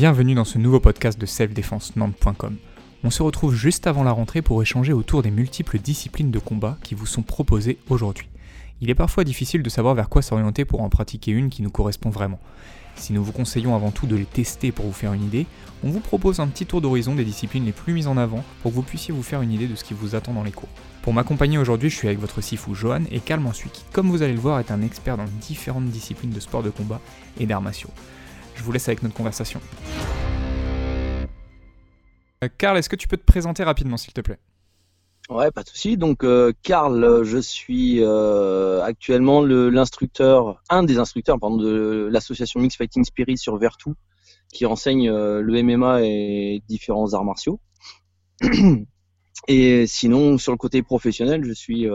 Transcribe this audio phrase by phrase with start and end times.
[0.00, 2.56] Bienvenue dans ce nouveau podcast de selfdefense-nantes.com.
[3.04, 6.78] On se retrouve juste avant la rentrée pour échanger autour des multiples disciplines de combat
[6.82, 8.26] qui vous sont proposées aujourd'hui.
[8.80, 11.68] Il est parfois difficile de savoir vers quoi s'orienter pour en pratiquer une qui nous
[11.68, 12.40] correspond vraiment.
[12.96, 15.44] Si nous vous conseillons avant tout de les tester pour vous faire une idée,
[15.84, 18.70] on vous propose un petit tour d'horizon des disciplines les plus mises en avant pour
[18.70, 20.70] que vous puissiez vous faire une idée de ce qui vous attend dans les cours.
[21.02, 24.22] Pour m'accompagner aujourd'hui, je suis avec votre sifu Johan et Karl Mansuy qui, comme vous
[24.22, 27.02] allez le voir, est un expert dans différentes disciplines de sport de combat
[27.38, 27.90] et d'arts martiaux.
[28.60, 29.58] Je vous laisse avec notre conversation.
[32.44, 34.38] Euh, Karl, est-ce que tu peux te présenter rapidement, s'il te plaît?
[35.30, 35.96] Ouais, pas de souci.
[35.96, 42.76] Donc, euh, Karl, je suis euh, actuellement l'instructeur, un des instructeurs pardon, de l'association Mix
[42.76, 43.94] Fighting Spirit sur Vertou,
[44.52, 47.60] qui enseigne le MMA et différents arts martiaux.
[49.48, 51.88] Et sinon, sur le côté professionnel, je suis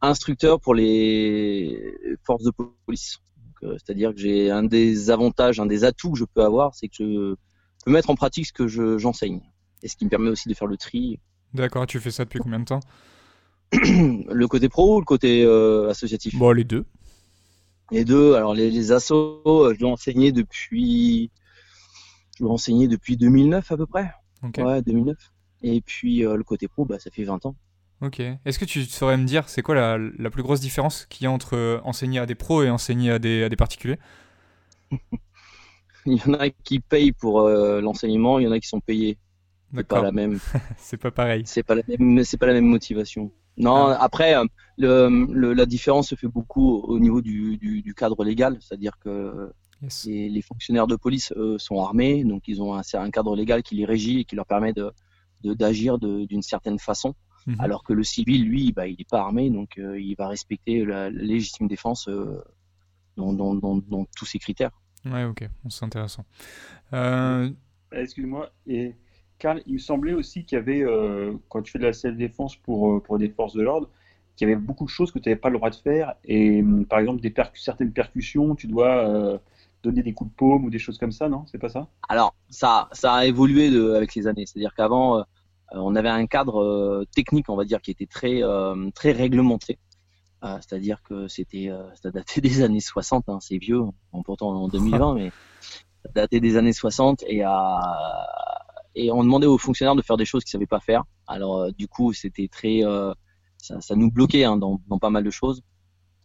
[0.00, 2.50] instructeur pour les forces de
[2.84, 3.20] police.
[3.62, 6.94] C'est-à-dire que j'ai un des avantages, un des atouts que je peux avoir, c'est que
[6.98, 8.66] je peux mettre en pratique ce que
[8.98, 9.40] j'enseigne.
[9.82, 11.20] et ce qui me permet aussi de faire le tri.
[11.54, 12.80] D'accord, tu fais ça depuis combien de temps?
[13.72, 16.34] Le côté pro ou le côté euh, associatif?
[16.36, 16.86] Bon, les deux.
[17.90, 18.34] Les deux.
[18.34, 21.30] Alors, les, les assos, euh, je dois enseigner depuis.
[22.36, 24.10] Je dois enseigner depuis 2009 à peu près.
[24.58, 25.16] Ouais, 2009.
[25.62, 27.56] Et puis, euh, le côté pro, bah, ça fait 20 ans.
[28.00, 28.20] Ok.
[28.20, 31.26] Est-ce que tu saurais me dire, c'est quoi la, la, plus grosse différence qu'il y
[31.26, 33.98] a entre euh, enseigner à des pros et enseigner à des, à des particuliers?
[36.06, 38.80] Il y en a qui payent pour euh, l'enseignement, il y en a qui sont
[38.80, 39.18] payés.
[39.74, 40.38] C'est pas la même.
[40.78, 41.42] c'est pas pareil.
[41.44, 42.24] C'est pas la même.
[42.24, 43.30] C'est pas la même motivation.
[43.58, 43.88] Non.
[43.88, 43.98] Ah.
[44.00, 44.44] Après, euh,
[44.78, 49.52] le, la différence se fait beaucoup au niveau du, du, du cadre légal, c'est-à-dire que
[50.06, 53.62] les, les, fonctionnaires de police eux, sont armés, donc ils ont un, un, cadre légal
[53.62, 54.92] qui les régit et qui leur permet de
[55.44, 57.14] d'agir d'une certaine façon.
[57.48, 57.56] Mhm.
[57.60, 60.84] Alors que le civil, lui, bah, il n'est pas armé, donc euh, il va respecter
[60.84, 62.44] la, légitime défense euh,
[63.16, 64.70] dans, tous ses critères.
[65.06, 66.26] Ouais, ok, c'est intéressant.
[66.92, 67.48] Euh,
[67.90, 68.94] excuse-moi, et
[69.38, 70.84] Karl, il me semblait aussi qu'il y avait,
[71.48, 73.88] quand tu fais de la self-défense pour, pour des forces de l'ordre,
[74.36, 76.14] qu'il y avait beaucoup de choses que tu n'avais pas le droit de faire.
[76.24, 79.40] Et hum, par exemple, des certaines percussions, tu dois
[79.82, 81.44] donner des coups de paume ou des choses comme ça, non?
[81.46, 81.88] C'est pas ça?
[82.08, 84.44] Alors, ça, ça a évolué avec les années.
[84.46, 85.22] C'est-à-dire qu'avant, euh,
[85.72, 89.78] on avait un cadre euh, technique, on va dire, qui était très euh, très réglementé.
[90.42, 91.70] C'est-à-dire que c'était
[92.02, 93.82] ça datait des années 60, hein, c'est vieux,
[94.24, 95.32] pourtant en 2020, mais
[96.04, 97.42] ça datait des années 60 et
[98.94, 101.04] et on demandait aux fonctionnaires de faire des choses qu'ils savaient pas faire.
[101.26, 102.82] Alors du coup, c'était très
[103.58, 105.62] ça, ça, nous bloquait hein, dans, dans, pas mal de choses.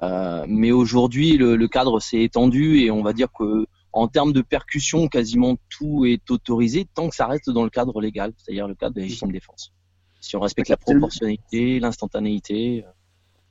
[0.01, 4.33] Euh, mais aujourd'hui, le, le, cadre s'est étendu et on va dire que en termes
[4.33, 8.67] de percussion, quasiment tout est autorisé tant que ça reste dans le cadre légal, c'est-à-dire
[8.67, 9.71] le cadre de la légitime défense.
[10.19, 12.83] Si on respecte la proportionnalité, l'instantanéité.
[12.85, 12.89] Euh.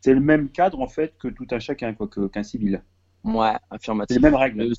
[0.00, 2.82] C'est le même cadre en fait que tout un chacun, qu'un civil.
[3.25, 4.16] Ouais, affirmatif.
[4.16, 4.72] C'est les mêmes règles.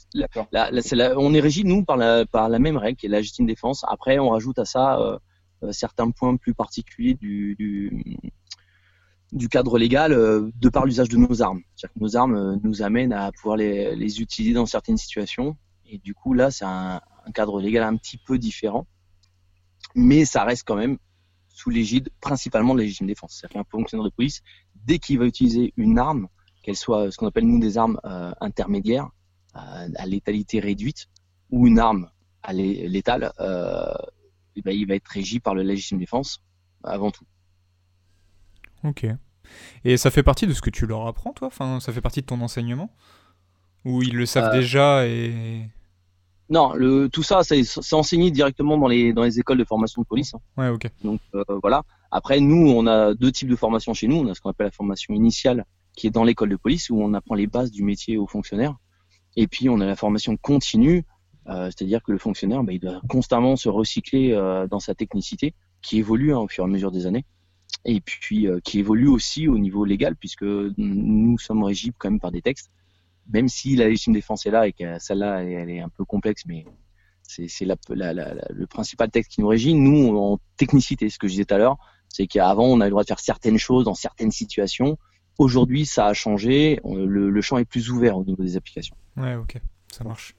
[1.18, 3.86] on est régi, nous, par la, par la même règle qui est la légitime défense.
[3.88, 5.18] Après, on rajoute à ça euh,
[5.64, 8.18] euh, certains points plus particuliers du, du,
[9.34, 11.62] du cadre légal euh, de par l'usage de nos armes.
[11.76, 15.58] C'est-à-dire que nos armes euh, nous amènent à pouvoir les, les, utiliser dans certaines situations.
[15.86, 18.86] Et du coup, là, c'est un, un, cadre légal un petit peu différent.
[19.96, 20.98] Mais ça reste quand même
[21.50, 23.38] sous l'égide principalement de la légitime défense.
[23.40, 24.42] C'est-à-dire qu'un fonctionnaire de police,
[24.76, 26.28] dès qu'il va utiliser une arme,
[26.62, 29.10] qu'elle soit ce qu'on appelle nous des armes euh, intermédiaires,
[29.56, 31.06] à létalité réduite,
[31.52, 32.10] ou une arme
[32.42, 36.42] à létale, eh ben, il va être régi par la légitime défense
[36.84, 37.26] avant tout.
[38.84, 39.06] Ok.
[39.86, 41.48] Et ça fait partie de ce que tu leur apprends, toi?
[41.48, 42.90] Enfin, Ça fait partie de ton enseignement?
[43.86, 44.60] Ou ils le savent euh.
[44.60, 45.68] déjà et...
[46.50, 50.08] Non, le, tout ça, c'est enseigné directement dans les, dans les écoles de formation de
[50.08, 50.34] police.
[50.36, 50.40] Hein.
[50.58, 50.90] Ouais, ok.
[51.04, 51.84] Donc euh, voilà.
[52.12, 54.18] Après, nous, on a deux types de formation chez nous.
[54.18, 55.66] On a ce qu'on appelle la formation initiale,
[55.96, 58.76] qui est dans l'école de police, où on apprend les bases du métier aux fonctionnaires.
[59.36, 61.06] Et puis, on a la formation continue,
[61.48, 64.38] euh, c'est-à-dire que le fonctionnaire, bah, il doit constamment se recycler
[64.70, 67.26] dans sa technicité, qui évolue hein, au fur et à mesure des années
[67.86, 72.20] et puis euh, qui évolue aussi au niveau légal puisque nous sommes régis quand même
[72.20, 72.72] par des textes.
[73.32, 76.44] Même si la légitime défense est là et que celle-là elle est un peu complexe
[76.46, 76.66] mais
[77.24, 79.74] c'est le principal texte qui nous régit.
[79.74, 81.78] Nous en technicité ce que je disais tout à l'heure
[82.10, 84.98] c'est qu'avant on avait le droit de faire certaines choses dans certaines situations.
[85.38, 86.80] Aujourd'hui ça a changé.
[86.86, 88.96] Le, le champ est plus ouvert au niveau des applications.
[89.18, 89.60] Ouais ok.
[89.92, 90.36] Ça marche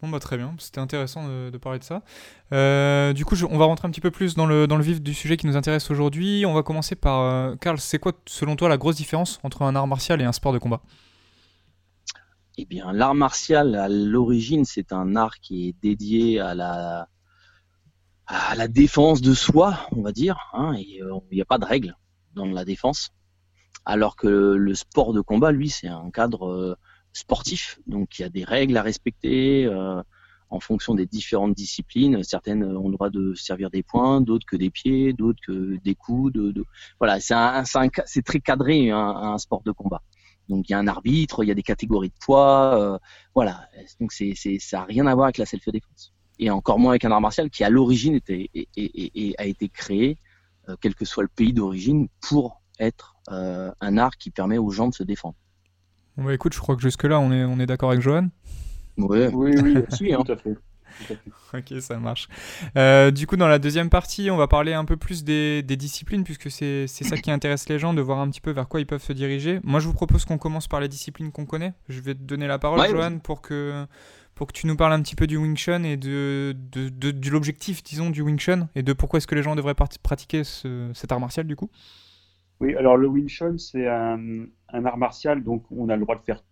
[0.00, 2.02] Bon bah très bien, c'était intéressant de, parler de ça.
[2.52, 5.02] Euh, du coup, on va rentrer un petit peu plus dans le, dans le vif
[5.02, 6.46] du sujet qui nous intéresse aujourd'hui.
[6.46, 7.20] On va commencer par...
[7.20, 10.30] Euh, Karl, c'est quoi selon toi la grosse différence entre un art martial et un
[10.30, 10.82] sport de combat?
[12.58, 17.08] Eh bien, l'art martial, à l'origine, c'est un art qui est dédié à la,
[18.28, 20.38] à la défense de soi, on va dire.
[20.52, 21.96] Hein, euh, il n'y a pas de règles
[22.34, 23.10] dans la défense.
[23.84, 26.78] Alors que le sport de combat, lui, c'est un cadre
[27.18, 29.66] sportif, donc il y a des règles à respecter.
[29.66, 30.02] Euh,
[30.50, 32.22] en fonction des différentes disciplines.
[32.22, 35.94] Certaines ont le droit de servir des poings, d'autres que des pieds, d'autres que des
[35.94, 36.38] coudes.
[36.38, 36.64] De,
[36.98, 40.02] voilà, c'est très cadré un, sport de combat.
[40.48, 42.98] Donc il y a un arbitre, il y a des catégories de poids, euh,
[43.34, 43.68] voilà.
[44.00, 46.14] Donc c'est, ça n'a rien à voir avec la self-défense.
[46.38, 50.16] Et encore moins avec un art martial qui à l'origine était, et, a été créé,
[50.70, 54.88] euh, quel que soit le pays d'origine, pour être un art qui permet aux gens
[54.88, 55.36] de se défendre.
[56.18, 58.28] Bon bah écoute, je crois que jusque-là on est, on est d'accord avec Johan.
[58.96, 59.30] Ouais.
[59.32, 60.22] Oui, oui, oui hein.
[60.26, 60.56] tout à fait.
[61.54, 62.28] Ok, ça marche.
[62.76, 66.24] Euh, du coup, dans la deuxième partie, on va parler un peu plus des, disciplines,
[66.24, 68.86] puisque c'est ça qui intéresse les gens, de voir un petit peu vers quoi ils
[68.86, 69.60] peuvent se diriger.
[69.62, 71.72] Moi, je vous propose qu'on commence par les disciplines qu'on connaît.
[71.88, 73.86] Je vais te donner la parole, Johan, pour que,
[74.34, 77.84] pour que tu nous parles un petit peu du Wing Chun et de, de, l'objectif,
[77.84, 81.20] disons, du Wing Chun, et de pourquoi est-ce que les gens devraient pratiquer cet art
[81.20, 81.70] martial, du coup.
[82.60, 83.28] Oui, alors le Wing
[83.58, 86.42] c'est un, art martial, donc on a le droit de faire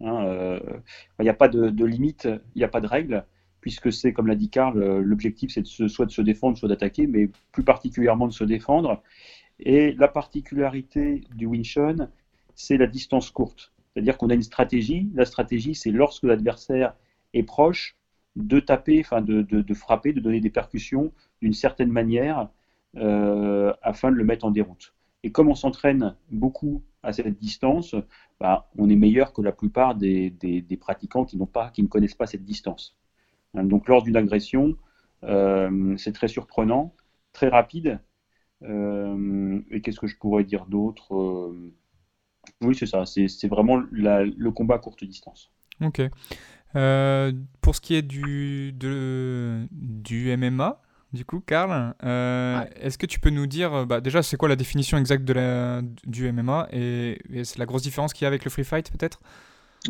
[0.00, 0.60] Hein, euh,
[1.18, 3.24] il n'y a pas de, limite, il n'y a pas de règle,
[3.60, 7.06] puisque c'est, comme l'a dit Karl, euh, l'objectif c'est soit de se défendre, soit d'attaquer,
[7.06, 9.02] mais plus particulièrement de se défendre.
[9.60, 11.64] Et la particularité du Wing
[12.54, 13.72] c'est la distance courte.
[13.92, 15.08] C'est-à-dire qu'on a une stratégie.
[15.14, 16.94] La stratégie, c'est lorsque l'adversaire
[17.34, 17.96] est proche,
[18.36, 21.12] de taper, enfin de, frapper, de donner des percussions
[21.42, 22.48] d'une certaine manière
[22.96, 24.94] euh, afin de le mettre en déroute.
[25.22, 27.94] Et comme on s'entraîne beaucoup à cette distance,
[28.40, 30.32] bah, on est meilleur que la plupart des,
[30.80, 32.96] pratiquants qui, ne connaissent pas cette distance.
[33.54, 34.76] Hein, donc lors d'une agression,
[35.24, 36.94] euh, c'est très surprenant,
[37.32, 38.00] très rapide.
[38.62, 41.54] Euh, et qu'est-ce que je pourrais dire d'autre
[42.62, 45.52] Oui, c'est ça, c'est vraiment le combat à courte distance.
[45.82, 46.00] Ok.
[46.72, 48.72] pour ce qui est du
[50.38, 50.80] MMA,
[51.12, 51.94] du coup, Karl.
[52.04, 55.24] Euh, est-ce que tu peux nous dire, euh, bah, déjà, c'est quoi la définition exacte
[55.24, 58.64] de la, du MMA et, c'est la grosse différence qu'il y a avec le free
[58.64, 59.20] fight, peut-être?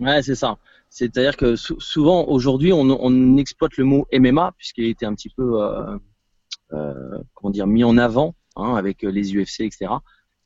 [0.01, 0.59] Ouais, c'est ça.
[0.91, 5.61] C'est-à-dire que souvent, aujourd'hui, on, exploite le mot MMA, puisqu'il a été un petit peu
[6.73, 9.87] euh, comment dire, mis en avant hein, avec les UFC, etc.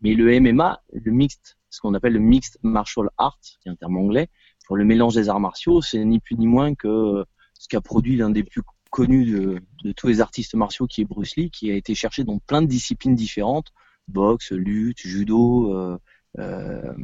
[0.01, 3.77] Mais le MMA, le mixte, ce qu'on appelle le mixed martial art, qui est un
[3.77, 4.29] terme anglais,
[4.67, 8.17] pour le mélange des arts martiaux, c'est ni plus ni moins que ce qu'a produit
[8.17, 11.75] l'un des plus connu de, tous les artistes martiaux qui est Bruce Lee, qui a
[11.75, 13.73] été cherché dans plein de disciplines différentes,
[14.06, 15.99] boxe, lutte, judo, euh,
[16.39, 16.94] euh,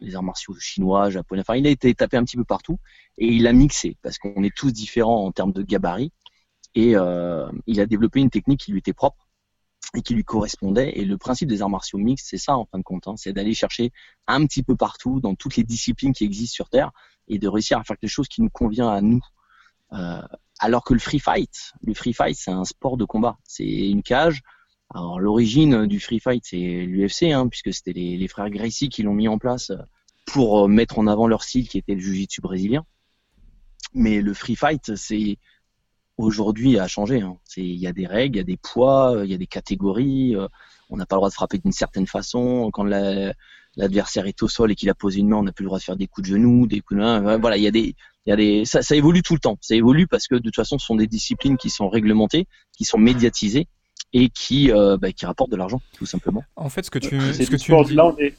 [0.00, 1.42] les arts martiaux chinois, japonais.
[1.42, 2.78] Enfin, il a été tapé un petit peu partout
[3.18, 6.10] et il a mixé parce qu'on est tous différents en termes de gabarit
[6.74, 9.28] et euh, il a développé une technique qui lui était propre
[9.94, 10.98] et qui lui correspondait.
[10.98, 13.34] Et le principe des arts martiaux mixtes, c'est ça en fin de compte, hein, c'est
[13.34, 13.92] d'aller chercher
[14.26, 16.92] un petit peu partout dans toutes les disciplines qui existent sur Terre
[17.28, 19.20] et de réussir à faire quelque chose qui nous convient à nous.
[19.92, 20.20] Euh,
[20.58, 23.36] alors que le free fight, le free fight, c'est un sport de combat.
[23.44, 24.42] C'est une cage.
[24.94, 29.14] Alors l'origine du free fight, c'est l'UFC, hein, puisque c'était les, frères Gracie qui l'ont
[29.14, 29.72] mis en place
[30.24, 32.84] pour euh, mettre en avant leur style, qui était le jiu-jitsu brésilien.
[33.94, 35.38] Mais le free fight, c'est
[36.16, 37.20] aujourd'hui a changé.
[37.20, 37.36] Hein.
[37.56, 40.34] Il y a des règles, il y a des poids, il y a des catégories.
[40.36, 40.48] Euh,
[40.88, 42.70] on n'a pas le droit de frapper d'une certaine façon.
[42.72, 45.68] Quand l'adversaire est au sol et qu'il a posé une main, on n'a plus le
[45.68, 47.38] droit de faire des coups de genoux, des coups de main.
[47.38, 47.94] Voilà, il y a des,
[48.26, 49.56] il y a des, ça, ça, évolue tout le temps.
[49.60, 52.46] Ça évolue parce que de toute façon, ce sont des disciplines qui sont réglementées,
[52.76, 53.68] qui sont médiatisées
[54.12, 56.42] et qui, euh, bah, qui rapportent de l'argent, tout simplement.
[56.56, 57.94] En fait, ce que tu, ce que tu dis...
[57.94, 58.34] là, on est...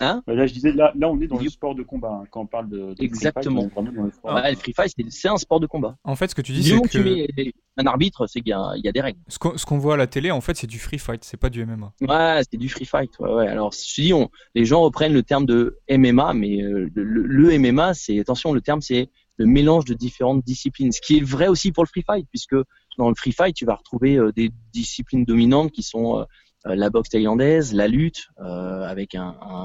[0.00, 2.20] Hein là, je disais, là, là, on est dans le sport de combat.
[2.22, 3.68] Hein, quand on parle de, Exactement.
[3.68, 5.96] Free fight, le, le free fight, c'est un sport de combat.
[6.04, 8.80] En fait, ce que tu dis, c'est que tu mets un arbitre, c'est qu'il y,
[8.80, 9.20] y, a des règles.
[9.28, 11.64] Ce qu'on voit à la télé, en fait, c'est du free fight, c'est pas du
[11.64, 11.92] MMA.
[12.00, 13.18] Ouais, c'est du free fight.
[13.18, 13.48] Ouais, ouais.
[13.48, 17.58] Alors, je dis, on, les gens reprennent le terme de MMA, mais euh, le, le,
[17.58, 20.92] MMA, c'est attention, le terme, c'est le mélange de différentes disciplines.
[20.92, 22.56] Ce qui est vrai aussi pour le free fight, puisque
[22.98, 26.24] dans le free fight, tu vas retrouver euh, des disciplines dominantes qui sont euh,
[26.74, 29.16] la boxe thaïlandaise, la lutte, euh, avec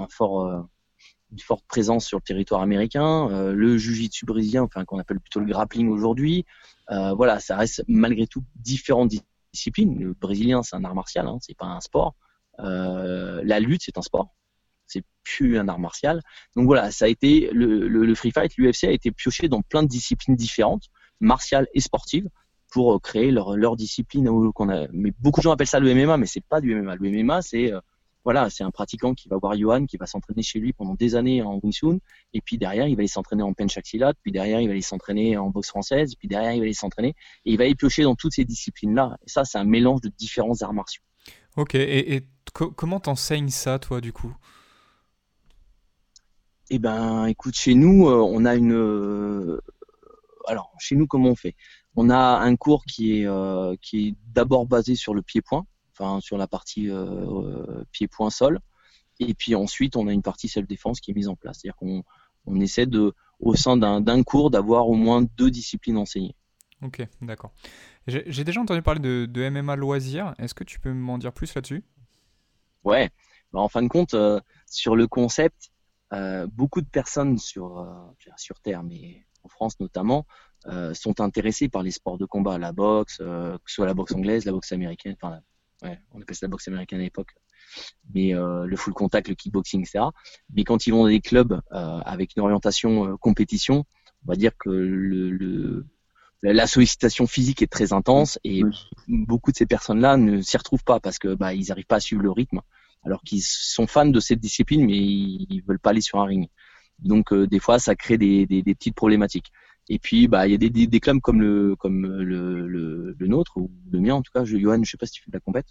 [0.09, 0.67] fort,
[1.31, 5.45] une forte présence sur le territoire américain, le jiu-jitsu brésilien, enfin qu'on appelle plutôt le
[5.45, 6.45] grappling aujourd'hui.
[6.89, 9.11] voilà, ça reste malgré tout différentes
[9.53, 9.99] disciplines.
[9.99, 12.15] Le brésilien, c'est un art martial, hein, c'est pas un sport.
[12.59, 14.33] la lutte, c'est un sport
[14.93, 16.21] c'est plus un art martial.
[16.55, 19.87] Donc voilà, ça a été le, free fight, l'UFC a été pioché dans plein de
[19.87, 22.29] disciplines différentes, martiales et sportives,
[22.73, 24.27] pour euh, créer leur, leur discipline.
[24.53, 26.95] Qu'on a, mais beaucoup de gens appellent ça le MMA, mais c'est pas du MMA.
[26.95, 27.79] Le MMA, c'est euh,
[28.25, 31.15] voilà, c'est un pratiquant qui va voir Johan, qui va s'entraîner chez lui pendant des
[31.15, 31.99] années en Wing Chun,
[32.33, 34.81] et puis derrière il va aller s'entraîner en Penchak Silat, puis derrière il va aller
[34.81, 37.09] s'entraîner en boxe française, puis derrière il va aller s'entraîner,
[37.45, 39.17] et il va aller piocher dans toutes ces disciplines-là.
[39.25, 41.03] Et ça, c'est un mélange de différents arts martiaux.
[41.57, 44.33] Ok, et, et comment t'enseignes ça, toi, du coup?
[46.69, 49.59] Eh ben, écoute, chez nous, euh, on a une.
[50.47, 51.55] Alors, chez nous, comment on fait?
[51.95, 56.19] On a un cours qui est euh, qui est d'abord basé sur le pied-point, enfin
[56.21, 56.89] sur la partie
[57.91, 58.59] pied-point sol,
[59.19, 61.59] et puis ensuite on a une partie self-défense qui est mise en place.
[61.61, 62.03] C'est-à-dire qu'on
[62.45, 66.35] on essaie de, au sein d'un cours d'avoir au moins deux disciplines enseignées.
[66.81, 67.51] Ok, d'accord.
[68.07, 70.33] J'ai déjà entendu parler de, MMA loisir.
[70.37, 71.83] Est-ce que tu peux m'en dire plus là-dessus?
[72.83, 73.09] Ouais.
[73.53, 75.71] Bah, en fin de compte, euh, sur le concept,
[76.11, 77.93] euh, beaucoup de personnes sur, euh,
[78.35, 80.25] sur Terre, mais en France notamment,
[80.93, 84.45] sont intéressées par les sports de combat, la boxe, que ce soit la boxe anglaise,
[84.45, 85.39] la boxe américaine, enfin,
[85.83, 87.31] ouais, on appelle ça la boxe américaine à l'époque,
[88.13, 90.05] mais le full contact, le kickboxing, etc.
[90.53, 93.85] Mais quand ils vont dans des clubs avec une orientation compétition,
[94.25, 95.85] on va dire que le
[96.51, 98.63] la sollicitation physique est très intense et
[99.07, 102.01] beaucoup de ces personnes-là ne s'y retrouvent pas parce que bah, ils n'arrivent pas à
[102.01, 102.59] suivre le rythme,
[103.03, 106.49] alors qu'ils sont fans de cette discipline mais ils, veulent pas aller sur un ring.
[106.99, 109.51] Donc euh, des fois ça crée des, des, des, petites problématiques.
[109.89, 113.15] Et puis bah il y a des, des, des, clubs comme le comme le, le,
[113.17, 114.45] le, nôtre ou le mien en tout cas.
[114.45, 115.67] Je, Johan, je sais pas si tu fais de la compète,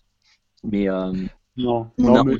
[0.65, 1.13] mais euh,
[1.57, 2.37] non, non mais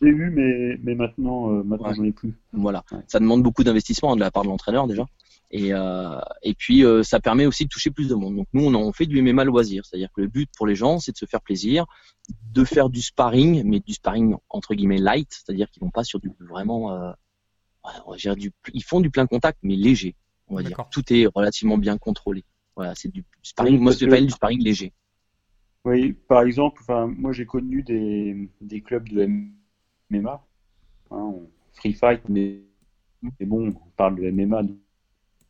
[0.00, 2.34] j'ai eu mais mais maintenant euh, maintenant j'en ai plus.
[2.52, 5.06] Voilà, ça demande beaucoup d'investissement de la part de l'entraîneur déjà.
[5.50, 8.36] Et, euh, et puis euh, ça permet aussi de toucher plus de monde.
[8.36, 10.98] Donc nous on, en fait du MMA loisir, c'est-à-dire que le but pour les gens
[10.98, 11.86] c'est de se faire plaisir,
[12.52, 16.20] de faire du sparring, mais du sparring entre guillemets light, c'est-à-dire qu'ils vont pas sur
[16.20, 17.12] du vraiment, euh,
[18.06, 20.16] on va dire du, ils font du plein contact mais léger,
[20.48, 20.88] on va dire.
[20.90, 22.44] Tout est relativement bien contré.
[22.76, 24.20] Voilà, c'est du sparring, moi je que...
[24.20, 24.92] du sparring léger.
[25.84, 29.28] Oui, par exemple, enfin moi j'ai connu des, des clubs de
[30.10, 30.46] MMA,
[31.10, 31.34] hein,
[31.72, 32.60] free fight, mais,
[33.22, 34.62] mais bon, on parle de MMA.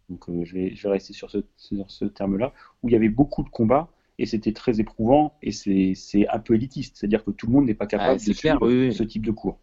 [0.08, 2.96] Donc euh, je, vais, je, vais, rester sur ce, sur ce terme-là, où il y
[2.96, 7.30] avait beaucoup de combats et c'était très éprouvant et c'est un peu élitiste, c'est-à-dire que
[7.30, 9.58] tout le monde n'est pas capable de faire ce type de cours.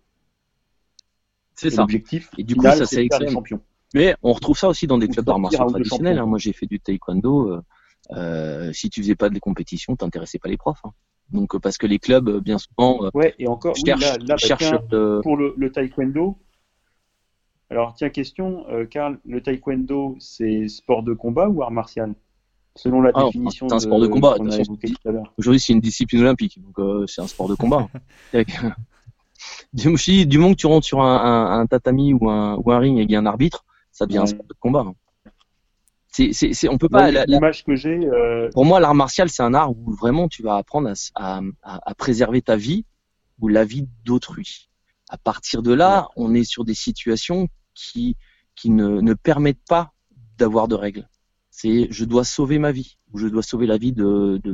[1.56, 1.82] C'est ça.
[1.82, 3.62] L'objectif, et du coup, ça c'est champion.
[3.96, 6.20] Mais on retrouve ça aussi dans des clubs d'arts martiaux traditionnels.
[6.20, 6.28] Hein.
[6.28, 7.52] Moi, j'ai fait du taekwondo.
[7.52, 7.62] Euh,
[8.12, 10.82] euh, si tu faisais pas de compétitions, t'intéressais pas les profs.
[10.84, 10.92] Hein.
[11.32, 15.56] Donc, parce que les clubs, bien souvent, ouais, et encore, cherchent, là, bah, pour le,
[15.58, 16.38] le, taekwondo,
[17.70, 22.14] alors, tiens, question, euh, Karl, le taekwondo, c'est sport de combat ou art martial?
[22.76, 23.68] Selon la ah, définition.
[23.70, 24.36] C'est un sport de combat.
[25.38, 27.88] Aujourd'hui, c'est une discipline olympique, donc euh, c'est un sport de combat.
[29.74, 33.12] du, moment que tu rentres sur un, tatami ou un, ou un, ring et qu'il
[33.12, 34.86] y a un arbitre, ça devient un sport de combat.
[34.86, 34.94] Hein.
[36.12, 37.12] C'est, c'est, on peut pas.
[37.26, 37.98] L'image que j'ai.
[38.06, 41.92] Euh, Pour moi, l'art martial, c'est un art où vraiment tu vas apprendre à, à,
[41.92, 42.86] à préserver ta vie
[43.40, 44.70] ou la vie d'autrui.
[45.10, 48.18] À partir de là, on est sur des situations qui,
[48.56, 49.94] qui ne, ne permettent pas
[50.38, 51.08] d'avoir de règles.
[51.50, 54.52] C'est je dois sauver ma vie ou je dois sauver la vie de, de,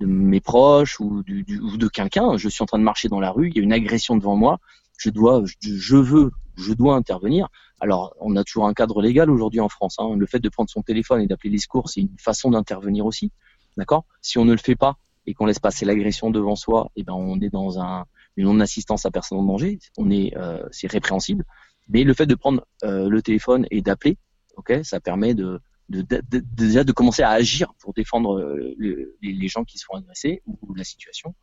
[0.00, 2.36] de mes proches ou, du, du, ou de quelqu'un.
[2.36, 4.36] Je suis en train de marcher dans la rue, il y a une agression devant
[4.36, 4.58] moi.
[4.98, 7.48] Je dois, je, je veux, je dois intervenir.
[7.80, 9.96] Alors, on a toujours un cadre légal aujourd'hui en France.
[9.98, 10.16] Hein.
[10.16, 13.32] Le fait de prendre son téléphone et d'appeler les secours, c'est une façon d'intervenir aussi.
[13.76, 14.04] D'accord?
[14.22, 17.12] Si on ne le fait pas et qu'on laisse passer l'agression devant soi, eh ben
[17.12, 18.06] on est dans un,
[18.36, 19.78] une non-assistance à personne en danger.
[19.98, 21.44] On est, euh, c'est répréhensible.
[21.88, 24.18] Mais le fait de prendre euh, le téléphone et d'appeler,
[24.56, 29.48] ok, ça permet de, de, de, déjà de commencer à agir pour défendre euh, les,
[29.48, 31.34] gens qui sont agressés ou, la situation.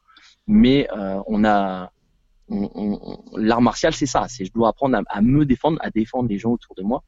[0.47, 1.91] Mais euh, on a
[2.49, 4.27] l'art martial, c'est ça.
[4.27, 7.03] C'est je dois apprendre à, me défendre, à défendre les gens autour de moi.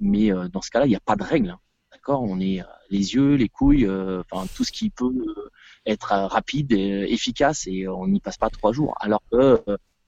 [0.00, 1.50] Mais euh, dans ce cas-là, il n'y a pas de règle.
[1.50, 1.58] Hein.
[1.92, 2.22] D'accord?
[2.22, 2.60] On est
[2.90, 5.12] les yeux, les couilles, enfin tout ce qui peut
[5.86, 8.94] être rapide, et efficace, et on n'y passe pas trois jours.
[9.00, 9.62] Alors que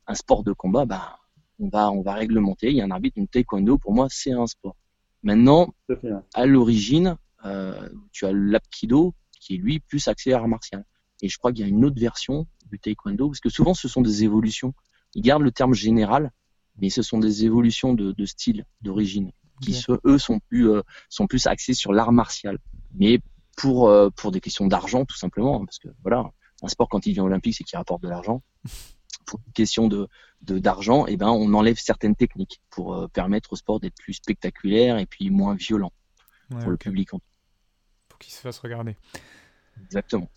[0.09, 1.19] un sport de combat, bah
[1.59, 2.71] on va, on va réglementer.
[2.71, 4.77] Il y a un arbitre, une taekwondo, pour moi, c'est un sport.
[5.23, 5.75] Maintenant,
[6.35, 10.85] à l'origine, euh, tu as l'apkido qui est lui plus axé à art martial.
[11.27, 13.89] Et je crois qu'il y a une autre version du taekwondo, parce que souvent ce
[13.89, 14.75] sont des évolutions.
[15.17, 16.31] Ils gardent le terme général,
[16.79, 21.27] mais ce sont des évolutions de, de style, d'origine, qui eux sont plus, euh, sont
[21.27, 22.59] plus axés sur l'art martial.
[22.95, 23.19] Mais
[23.57, 26.31] pour, euh, pour des questions d'argent, tout simplement, hein, parce que voilà,
[26.63, 28.41] un sport quand il vient olympique, c'est qu'il rapporte de l'argent.
[29.27, 30.09] pour une question de
[30.43, 34.13] d'argent, et eh ben on enlève certaines techniques pour euh, permettre au sport d'être plus
[34.13, 35.93] spectaculaire et puis moins violent
[36.49, 37.11] pour le public.
[38.09, 38.97] Pour qu'il se fasse regarder.
[39.87, 40.31] Exactement.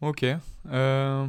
[0.00, 0.24] Ok.
[0.70, 1.26] Euh,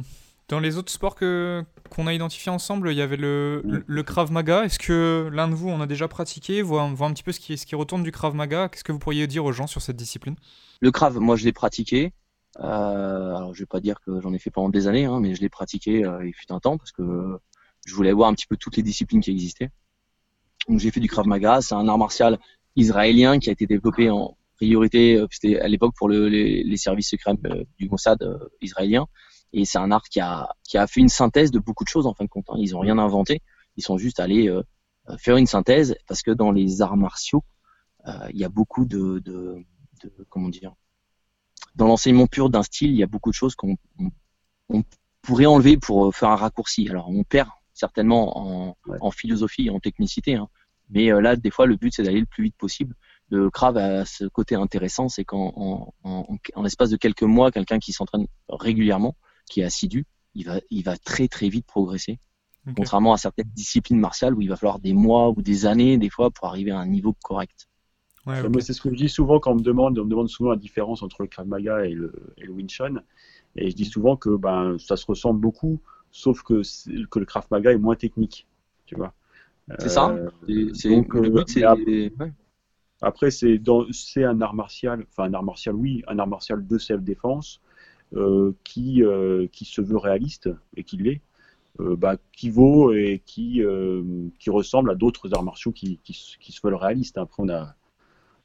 [0.48, 4.32] dans les autres sports que qu'on a identifiés ensemble, il y avait le, le, Krav
[4.32, 4.64] Maga.
[4.64, 6.62] Est-ce que l'un de vous en a déjà pratiqué?
[6.62, 8.68] Voir, voir un petit peu ce qui, ce qui retourne du Krav Maga.
[8.68, 10.36] Qu'est-ce que vous pourriez dire aux gens sur cette discipline?
[10.80, 12.12] Le Krav, moi je l'ai pratiqué.
[12.60, 15.34] Euh, alors je vais pas dire que j'en ai fait pendant des années, hein, mais
[15.34, 17.38] je l'ai pratiqué euh, il fut un temps parce que
[17.84, 19.70] je voulais voir un petit peu toutes les disciplines qui existaient.
[20.68, 22.38] Donc j'ai fait du Krav Maga, c'est un art martial
[22.74, 26.76] israélien qui a été développé en priorité, euh, c'était à l'époque pour le, les, les,
[26.76, 29.06] services secrets euh, du Mossad euh, israélien,
[29.52, 32.06] et c'est un art qui a qui a fait une synthèse de beaucoup de choses
[32.06, 32.46] en fin de compte.
[32.48, 32.56] Hein.
[32.58, 33.42] Ils ont rien inventé,
[33.76, 34.52] ils sont juste allés
[35.18, 37.44] faire une synthèse parce que dans les arts martiaux,
[38.30, 39.64] il y a beaucoup de, de,
[40.02, 40.74] de comment dire
[41.76, 43.76] dans l'enseignement pur d'un style, il y a beaucoup de choses qu'on
[44.68, 44.82] on,
[45.22, 46.88] pourrait enlever pour faire un raccourci.
[46.88, 50.48] Alors on perd certainement en, en philosophie et en technicité, hein,
[50.90, 52.94] Mais là, des fois, le but, c'est d'aller le plus vite possible.
[53.30, 57.92] Le Krav a ce côté intéressant, c'est qu'en en, l'espace de quelques mois, quelqu'un qui
[57.92, 59.16] s'entraîne régulièrement,
[59.46, 62.18] qui est assidu, il va, il va très très vite progresser.
[62.76, 66.10] Contrairement à certaines disciplines martiales où il va falloir des mois ou des années, des
[66.10, 67.68] fois, pour arriver à un niveau correct.
[68.26, 70.28] Ouais, Moi, c'est ce que je dis souvent quand on me demande, on me demande
[70.28, 73.02] souvent la différence entre le Krav Maga et le, et le Wing Chun.
[73.54, 75.80] Et je dis souvent que ben, ça se ressemble beaucoup,
[76.10, 76.62] sauf que,
[77.06, 78.48] que le Krav Maga est moins technique.
[78.84, 79.14] Tu vois.
[79.78, 80.10] C'est ça.
[80.10, 81.62] Euh, c'est, donc, le but, c'est.
[83.02, 83.60] Après, c'est,
[84.24, 87.60] un art martial, enfin un art martial, oui, un art martial de self-défense
[88.14, 91.20] euh, qui, euh, qui se veut réaliste et qui l'est.
[91.78, 93.62] Euh, bah, qui vaut et qui,
[94.38, 97.18] qui ressemble à d'autres arts martiaux qui, qui, se veulent réalistes.
[97.18, 97.74] Après, on, a,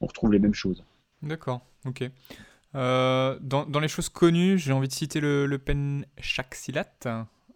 [0.02, 0.84] on retrouve les mêmes choses.
[1.22, 2.10] D'accord, ok.
[2.74, 6.56] Dans, dans, les choses connues, j'ai envie de citer le, le Penchak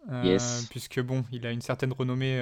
[0.08, 0.62] Silat.
[0.70, 2.38] puisque bon, il a une certaine renommée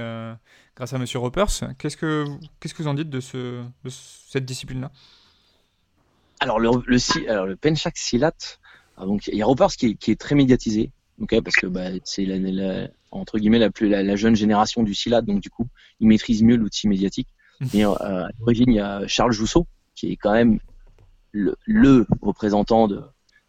[0.77, 1.49] grâce à Monsieur Ropers.
[1.79, 2.25] Qu'est-ce que
[2.61, 4.91] qu'est-ce que vous en dites de, ce, de cette discipline-là?
[6.41, 8.33] Alors le, le, alors, le Penchak Silat,
[8.97, 10.91] ah, donc il y a Ropers qui qui est très médiatisé,
[11.21, 15.23] ok, parce que bah, c'est la, entre guillemets la, plus, la, jeune génération du SILAT,
[15.23, 15.69] donc du coup,
[16.01, 17.29] il maîtrise mieux l'outil médiatique.
[17.73, 20.59] Mais euh, à l'origine, il y a Charles Jousseau, qui est quand même
[21.33, 23.03] le, représentant de,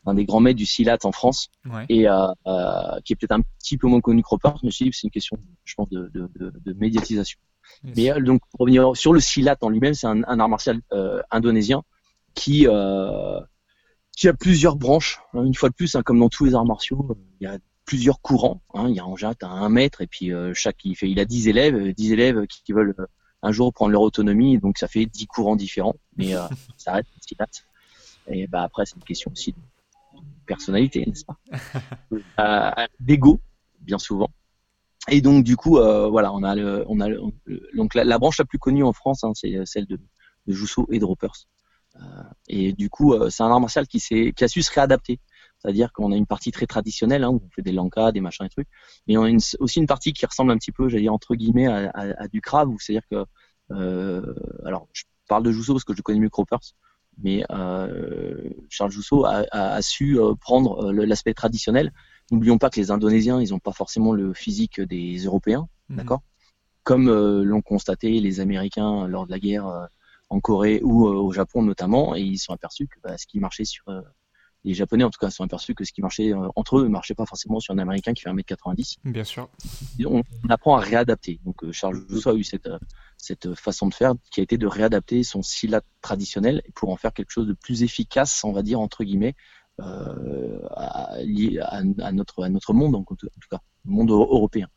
[0.05, 1.50] d'un des grands maîtres du SILAT en France,
[1.89, 4.51] et euh, euh, qui est peut-être un petit peu moins connu que Roper.
[4.62, 7.39] Je me suis dit c'est une question, je pense, de, de, de, médiatisation.
[7.83, 10.81] Mais euh, donc, pour revenir sur le SILAT en lui-même, c'est un, un, art martial
[10.93, 11.83] euh, indonésien
[12.33, 12.67] qui
[14.17, 15.19] qui a plusieurs branches.
[15.33, 18.21] Une fois de plus, hein, comme dans tous les arts martiaux, il y a plusieurs
[18.21, 18.62] courants.
[18.74, 18.88] Hein.
[18.88, 21.50] Il y a en général, un maître et puis chaque il fait, il a 10
[21.50, 22.95] élèves, 10 élèves qui, veulent
[23.41, 25.95] un jour prendre leur autonomie, donc ça fait 10 courants différents.
[26.15, 26.31] Mais
[26.77, 27.09] ça reste
[28.27, 29.57] Et bah après, c'est une question aussi de
[30.45, 31.37] personnalité, n'est-ce pas
[32.79, 33.39] euh, D'ego,
[33.79, 34.29] bien souvent.
[35.09, 37.20] Et donc du coup, euh, voilà, on a le, on a le,
[37.75, 40.00] donc la, branche la plus connue en France, hein, c'est celle de,
[40.48, 41.46] de Jousseau et de Ropers.
[41.98, 42.00] Euh,
[42.48, 45.20] et du coup, c'est un art martial qui qui a su se réadapter.
[45.59, 48.46] C'est-à-dire qu'on a une partie très traditionnelle, hein, où on fait des lancas, des machins
[48.46, 48.67] et trucs,
[49.07, 51.67] mais on a aussi une partie qui ressemble un petit peu, j'allais dire entre guillemets,
[51.67, 53.25] à, du Krav, c'est-à-dire que,
[53.72, 56.59] euh, alors je parle de Jousseau parce que je connais mieux Croppers,
[57.23, 61.91] mais euh, Charles Jousseau a, su euh, prendre l'aspect traditionnel.
[62.31, 65.97] N'oublions pas que les Indonésiens, ils n'ont pas forcément le physique des Européens, mhm.
[65.97, 66.21] d'accord?
[66.83, 69.89] Comme l'ont constaté les Américains lors de la guerre
[70.29, 73.65] en Corée ou au Japon notamment, et ils sont aperçus que bah, ce qui marchait
[73.65, 73.85] sur
[74.65, 76.89] les Japonais, en tout cas, sont aperçus que ce qui marchait euh, entre eux ne
[76.89, 78.97] marchait pas forcément sur un Américain qui fait 1m90.
[79.05, 79.47] Bien sûr.
[80.05, 81.39] on, apprend à réadapter.
[81.45, 82.79] Donc, euh, Charles Jousseau a eu cette, euh,
[83.17, 87.13] cette façon de faire qui a été de réadapter son silat traditionnel pour en faire
[87.13, 89.35] quelque chose de plus efficace, on va dire, entre guillemets,
[89.77, 93.17] à, lié à, notre, à notre monde, en, tout
[93.51, 94.67] cas, le monde européen.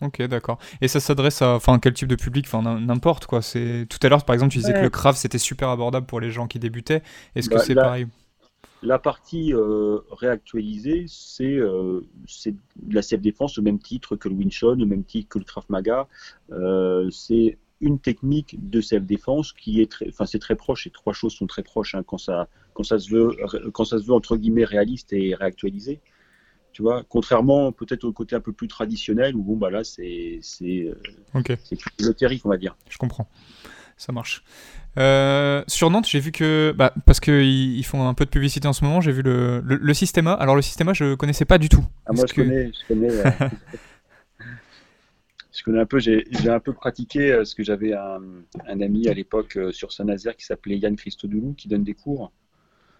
[0.00, 0.58] Ok, d'accord.
[0.80, 2.46] Et ça s'adresse à, enfin, quel type de public?
[2.46, 3.42] Enfin, n'importe quoi.
[3.42, 6.20] C'est tout à l'heure, par exemple, tu disais que le craft c'était super abordable pour
[6.20, 7.02] les gens qui débutaient.
[7.34, 8.06] Est-ce que bah, c'est pareil?
[8.82, 12.00] La partie euh, réactualisée, c'est euh,
[12.90, 15.64] la self-défense au même titre que le Wing Chun, au même titre que le Krav
[15.68, 16.08] Maga.
[16.50, 20.84] Euh, c'est une technique de self-défense qui est très, enfin c'est très proche.
[20.84, 23.36] Les trois choses sont très proches hein, quand ça, quand ça se veut,
[23.72, 26.00] quand ça se veut entre guillemets réaliste et réactualisé.
[26.72, 30.38] Tu vois, contrairement peut-être au côté un peu plus traditionnel où bon bah là c'est
[30.40, 30.90] c'est
[31.34, 31.58] okay.
[32.44, 32.76] on va dire.
[32.88, 33.28] Je comprends
[34.02, 34.42] ça marche.
[34.98, 38.68] Euh, sur Nantes, j'ai vu que, bah, parce qu'ils ils font un peu de publicité
[38.68, 40.32] en ce moment, j'ai vu le, le, Systema.
[40.34, 41.84] Alors le Systema, je connaissais pas du tout.
[42.04, 43.10] Ah, moi, je, connais, je connais.
[43.10, 43.30] Euh,
[45.52, 45.98] je connais un peu.
[45.98, 48.20] J'ai un peu pratiqué euh, ce que j'avais un,
[48.66, 52.32] un, ami à l'époque sur Saint-Nazaire qui s'appelait Yann Christodoulou qui donne des cours.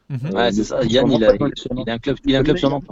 [0.09, 0.35] Mhm.
[0.35, 0.83] ouais, c'est ça.
[0.85, 2.87] Yann, il a, il, a, un club, il a un club sur Nantes.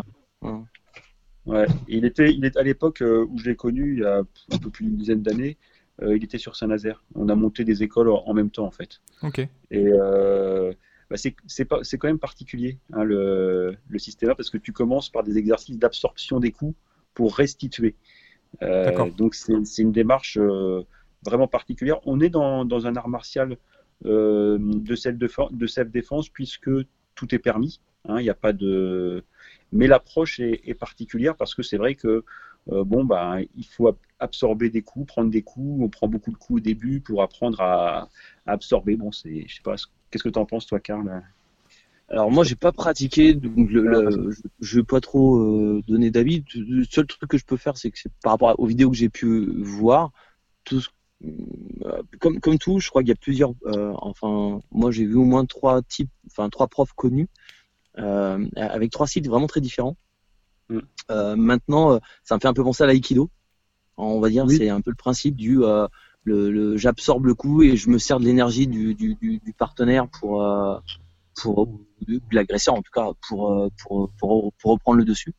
[1.46, 1.66] Ouais.
[1.88, 4.68] il était, il est à l'époque où je l'ai connu, il y a un peu
[4.68, 5.56] plus d'une dizaine d'années.
[6.02, 7.02] Euh, il était sur Saint-Nazaire.
[7.14, 9.00] On a monté des écoles en même temps, en fait.
[9.22, 9.38] Ok.
[9.38, 10.72] Et euh,
[11.10, 15.38] bah, c'est quand même particulier, hein, le, le, système, parce que tu commences par des
[15.38, 16.74] exercices d'absorption des coups
[17.14, 17.96] pour restituer.
[18.62, 20.38] Euh, donc c'est une démarche
[21.24, 21.98] vraiment particulière.
[22.06, 23.58] On est dans, dans un art martial
[24.04, 26.70] de self-défense puisque
[27.14, 27.80] tout est permis.
[28.06, 29.24] Hein, n'y a pas de.
[29.72, 32.24] Mais l'approche est, est, particulière parce que c'est vrai que euh,
[32.70, 35.82] bon, bah, il faut absorber des coups, prendre des coups.
[35.82, 38.08] On prend beaucoup de coups au début pour apprendre à,
[38.46, 38.96] absorber.
[38.96, 39.76] Bon, c'est, je sais pas,
[40.10, 41.22] qu'est-ce que tu en penses, toi, Karl?
[42.10, 46.44] Alors moi j'ai pas pratiqué, donc le, je, ne vais pas trop euh, donner d'avis.
[46.56, 49.08] Le seul truc que je peux faire, c'est que par rapport aux vidéos que j'ai
[49.08, 50.10] pu voir,
[50.64, 50.82] tout,
[51.24, 53.52] euh, comme comme tout, je crois qu'il y a plusieurs.
[53.64, 57.28] enfin, moi j'ai vu au moins trois types, enfin trois profs connus
[57.94, 59.96] avec trois sites vraiment très différents.
[61.10, 63.30] Euh, maintenant, euh, ça me fait un peu penser à l'aïkido.
[63.96, 65.86] On va dire, c'est un peu le principe du euh,
[66.24, 70.42] le, j'absorbe le coup et je me sers de l'énergie du, du, du, partenaire pour,
[70.42, 70.78] euh,
[71.36, 71.66] pour
[72.06, 75.34] de l'agresseur en tout cas pour, pour, pour, pour reprendre le dessus.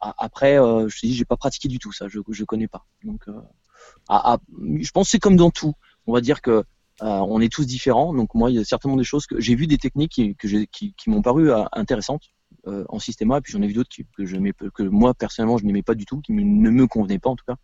[0.00, 2.84] Après, je te dis, j'ai pas pratiqué du tout ça, je je connais pas.
[3.04, 5.74] Donc, je pense que c'est comme dans tout.
[6.06, 6.64] On va dire que
[7.00, 8.12] on est tous différents.
[8.12, 10.64] Donc moi, il y a certainement des choses que j'ai vu des techniques qui, que
[10.64, 12.34] qui, qui m'ont paru intéressantes
[12.66, 14.36] en systéma, et puis j'en ai vu d'autres que je
[14.74, 17.44] que moi personnellement je n'aimais pas du tout, qui ne me convenaient pas en tout
[17.46, 17.56] cas.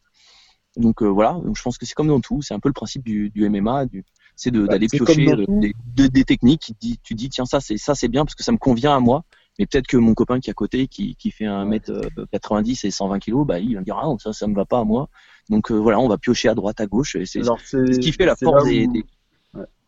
[0.76, 2.74] Donc euh, voilà, donc je pense que c'est comme dans tout, c'est un peu le
[2.74, 4.04] principe du, du MMA, du,
[4.36, 6.60] c'est bah, d'aller piocher euh, des, des, techniques.
[6.60, 8.94] Qui dit, tu dis tiens ça c'est ça c'est bien parce que ça me convient
[8.94, 9.24] à moi,
[9.58, 11.92] mais peut-être que mon copain qui est à côté, qui, qui fait un mètre
[12.30, 14.64] 90 euh, et 120 kg, bah il va me dire ah ça ça me va
[14.64, 15.08] pas à moi.
[15.48, 17.16] Donc voilà, on va piocher à droite à gauche.
[17.24, 19.04] C'est ce qui fait la force des, des,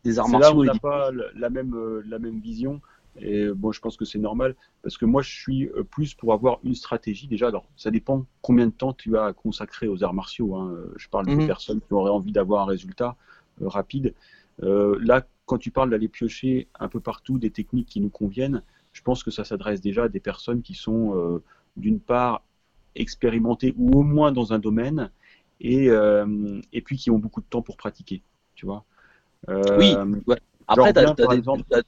[0.02, 0.50] des, arts martiaux.
[0.50, 1.76] Là où on n'a pas la même
[2.08, 2.80] la même vision.
[3.20, 6.32] Et bon, je pense que c'est normal parce que moi, je suis euh, plus pour
[6.32, 7.26] avoir une stratégie.
[7.26, 10.56] Déjà, alors, ça dépend combien de temps tu as consacré aux arts martiaux.
[10.56, 10.76] Hein.
[10.96, 11.46] Je parle de mhm.
[11.46, 13.16] personnes qui auraient envie d'avoir un résultat
[13.60, 14.14] euh, rapide.
[14.62, 18.62] Euh, là, quand tu parles d'aller piocher un peu partout des techniques qui nous conviennent,
[18.92, 21.42] je pense que ça s'adresse déjà à des personnes qui sont, euh,
[21.76, 22.42] d'une part,
[22.94, 25.10] expérimentées ou au moins dans un domaine
[25.60, 28.20] et, et puis qui ont beaucoup de temps pour pratiquer.
[28.54, 28.84] Tu vois.
[29.48, 29.94] oui.
[30.26, 30.36] Ouais.
[30.66, 31.82] Après, tu as,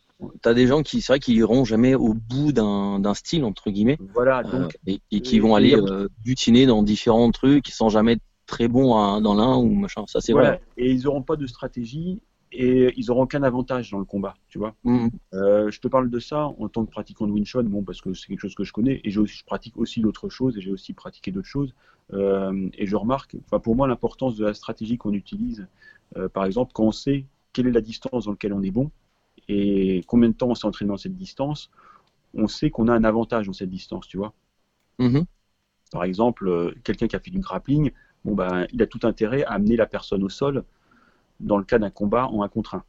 [0.53, 3.99] des gens qui, c'est vrai, qui iront jamais au bout d'un style, entre guillemets.
[4.15, 8.69] Voilà, euh, et, qui vont aller euh, butiner dans différents trucs, qui sont jamais très
[8.69, 10.05] bons dans l'un ou machin.
[10.07, 10.61] Ça, c'est vrai.
[10.77, 12.21] Et ils n'auront pas de stratégie
[12.57, 14.77] et ils n'auront aucun avantage dans le combat, tu vois.
[14.85, 15.09] Mmh.
[15.33, 18.15] Euh, je te parle de ça en tant que pratiquant de Winshot, bon, parce que
[18.15, 20.71] c'est quelque chose que je connais, et aussi, je pratique aussi d'autres choses, et j'ai
[20.71, 21.75] aussi pratiqué d'autres choses.
[22.13, 25.67] et je remarque, pour moi, l'importance de la stratégie qu'on utilise,
[26.33, 28.93] par exemple, quand on sait quelle est la distance dans laquelle on est bon
[29.49, 31.71] et combien de temps on s'est entraîné dans cette distance,
[32.35, 34.33] on sait qu'on a un avantage dans cette distance, tu vois.
[34.99, 35.25] Mm-hmm.
[35.93, 37.93] Par exemple, euh, quelqu'un qui a fait du grappling,
[38.25, 40.65] bon ben, il a tout intérêt à amener la personne au sol
[41.41, 42.85] dans le cas d'un combat en un contre un.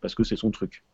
[0.00, 0.84] Parce que c'est son truc.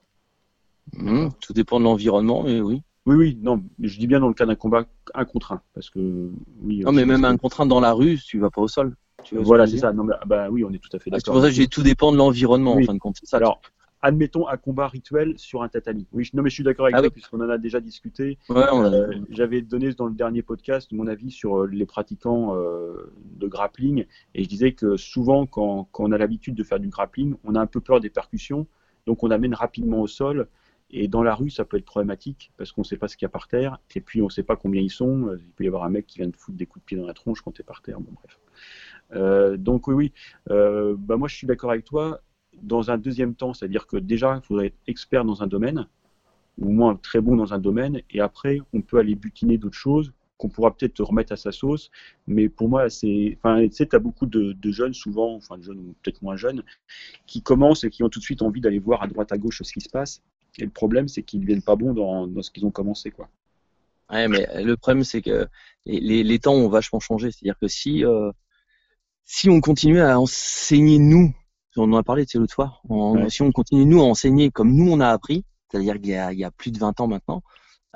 [0.97, 1.33] Mm-hmm.
[1.41, 2.83] tout dépend de l'environnement, mais oui.
[3.05, 4.85] Oui, oui, non, je dis bien dans le cas d'un combat
[5.15, 6.81] un contre un, parce que oui.
[6.81, 8.97] Non, mais même un contre un dans la rue, tu vas pas au sol
[9.33, 9.93] voilà, c'est ça.
[9.93, 11.23] Non, bah, oui, on est tout à fait d'accord.
[11.25, 13.19] C'est pour ça que j'ai tout dépend de l'environnement en fin de compte.
[13.23, 13.61] Ça, Alors,
[14.03, 16.07] admettons un combat rituel sur un tatami.
[16.13, 18.39] Oui, non, mais je suis d'accord avec ah toi, puisqu'on en a déjà discuté.
[18.51, 23.47] Euh, j'avais donné dans le dernier podcast mon avis sur euh, les pratiquants euh, de
[23.47, 27.37] grappling, et je disais que souvent, quand, quand on a l'habitude de faire du grappling,
[27.45, 28.67] on a un peu peur des percussions,
[29.07, 30.49] donc on amène rapidement au sol.
[30.95, 33.25] Et dans la rue, ça peut être problématique parce qu'on ne sait pas ce qu'il
[33.25, 35.35] y a par terre, et puis on ne sait pas combien ils sont.
[35.39, 37.07] Il peut y avoir un mec qui vient de foutre des coups de pied dans
[37.07, 37.99] la tronche quand tu es par terre.
[37.99, 38.39] Bon, bref.
[39.15, 40.13] Euh, donc oui, oui.
[40.51, 42.21] Euh, bah, moi je suis d'accord avec toi.
[42.61, 45.87] Dans un deuxième temps, c'est-à-dire que déjà, il faudrait être expert dans un domaine,
[46.59, 49.77] ou au moins très bon dans un domaine, et après, on peut aller butiner d'autres
[49.77, 50.13] choses
[50.43, 51.91] qu'on pourra peut-être remettre à sa sauce.
[52.27, 53.39] Mais pour moi, c'est.
[53.39, 56.37] Enfin, tu sais, tu as beaucoup de, jeunes, souvent, enfin, de jeunes ou peut-être moins
[56.37, 56.65] jeunes,
[57.27, 59.63] qui commencent et qui ont tout de suite envie d'aller voir à droite, à gauche
[59.63, 60.21] ce qui se passe.
[60.59, 63.29] Et le problème, c'est qu'ils ne viennent pas bons dans, ce qu'ils ont commencé, quoi.
[64.11, 65.47] Ouais, mais le problème, c'est que
[65.87, 67.31] les, temps ont vachement changé.
[67.31, 68.31] C'est-à-dire que si, euh,
[69.25, 71.33] si on continue à enseigner nous,
[71.77, 72.81] on en a parlé l'autre fois,
[73.29, 76.51] si on continue nous à enseigner comme nous on a appris, c'est-à-dire qu'il y, a,
[76.51, 77.43] plus de 20 ans maintenant,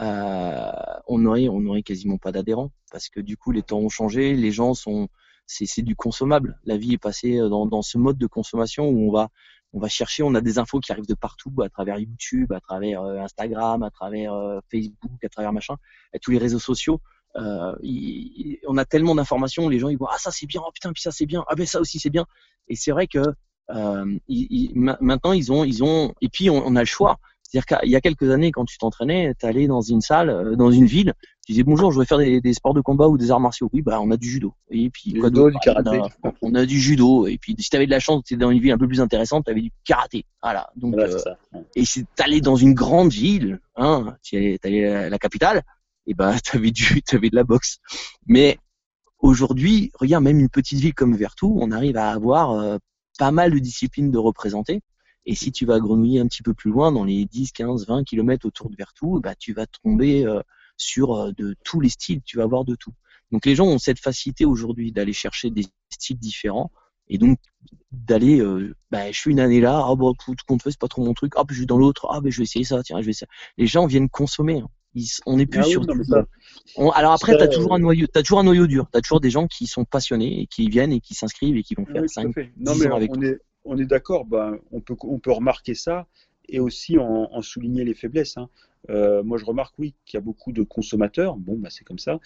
[0.00, 0.72] euh,
[1.06, 4.34] on aurait on aurait quasiment pas d'adhérents parce que du coup les temps ont changé,
[4.34, 5.08] les gens sont
[5.46, 6.58] c'est du consommable.
[6.64, 9.30] La vie est passée dans, dans ce mode de consommation où on va
[9.76, 12.60] on va chercher, on a des infos qui arrivent de partout, à travers YouTube, à
[12.60, 15.74] travers euh, Instagram, à travers euh, Facebook, à travers machin,
[16.14, 17.00] à tous les réseaux sociaux.
[17.36, 17.74] Euh,
[18.66, 21.02] on a tellement d'informations, les gens ils voient ah ça c'est bien, oh putain puis
[21.02, 22.24] ça c'est bien, ah ben ça aussi c'est bien.
[22.68, 23.18] Et c'est vrai que
[23.70, 24.04] euh,
[25.00, 27.18] maintenant ils ont ils ont et puis on, a le choix.
[27.42, 30.56] C'est-à-dire qu'il y a quelques années, quand tu t'entraînais, tu allais dans une salle, euh,
[30.56, 31.14] dans une ville,
[31.46, 33.70] tu disais bonjour, je voudrais faire des, sports de combat ou des arts martiaux.
[33.72, 34.52] Oui, bah on a du judo.
[34.68, 36.00] Et puis quoi judo, du karaté.
[36.42, 37.28] On a, du judo.
[37.28, 38.88] Et puis si tu avais de la chance, tu étais dans une ville un peu
[38.88, 40.24] plus intéressante, tu avais du karaté.
[40.42, 40.70] Voilà.
[40.74, 41.18] Donc euh,
[41.76, 45.62] et si t'allais dans une grande ville, hein, tu allais, à la capitale,
[46.08, 47.78] et ben t'avais du t'avais de la boxe.
[48.26, 48.58] Mais
[49.20, 52.78] aujourd'hui, regarde même une petite ville comme Vertou, on arrive à avoir euh,
[53.18, 54.82] pas mal de disciplines de représenter.
[55.24, 58.04] Et si tu vas grenouiller un petit peu plus loin, dans les 10, 15, 20
[58.04, 60.40] kilomètres autour de Vertou, bah, tu vas tomber euh,
[60.76, 62.92] sur euh, de tous les styles, tu vas avoir de tout.
[63.32, 66.70] Donc les gens ont cette facilité aujourd'hui d'aller chercher des styles différents
[67.08, 67.38] et donc
[67.90, 68.42] d'aller,
[68.90, 71.14] bah, je suis une année là, ah bon, tout compte fait, c'est pas trop mon
[71.14, 73.10] truc, ah, je suis dans l'autre, ah, ben je vais essayer ça, tiens, je vais
[73.10, 73.28] essayer.
[73.58, 74.60] Les gens viennent consommer.
[74.60, 74.68] Hein
[75.26, 75.84] on n'est plus ah sur
[76.94, 78.88] alors après, tu as toujours un noyau, as toujours un noyau dur.
[78.92, 81.62] Tu as toujours des gens qui sont passionnés et qui viennent et qui s'inscrivent et
[81.62, 85.18] qui vont faire 5 non, mais on, est, on est d'accord, ben, on, peut, on
[85.18, 86.06] peut remarquer ça
[86.48, 88.36] et aussi en, souligner les faiblesses.
[88.36, 88.48] Hein.
[88.88, 91.36] Euh, moi, je remarque, oui, qu'il y a beaucoup de consommateurs.
[91.36, 92.20] Bon, bah, c'est comme ça.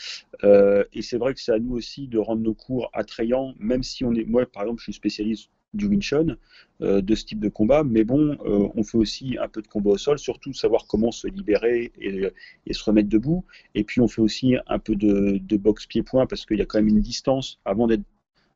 [0.44, 3.82] Euh, et c'est vrai que c'est à nous aussi de rendre nos cours attrayants, même
[3.82, 4.24] si on est.
[4.24, 6.36] Moi, par exemple, je suis spécialiste du Winchon,
[6.80, 7.84] de ce type de combat.
[7.84, 11.28] Mais bon, on fait aussi un peu de combat au sol, surtout savoir comment se
[11.28, 13.44] libérer et, se remettre debout.
[13.74, 16.66] Et puis on fait aussi un peu de, de boxe pied-point parce qu'il y a
[16.66, 18.04] quand même une distance avant d'être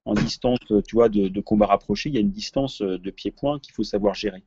[0.05, 3.73] en distance, tu vois, de, combat rapproché, il y a une distance de pied-point qu'il
[3.75, 4.43] faut savoir gérer.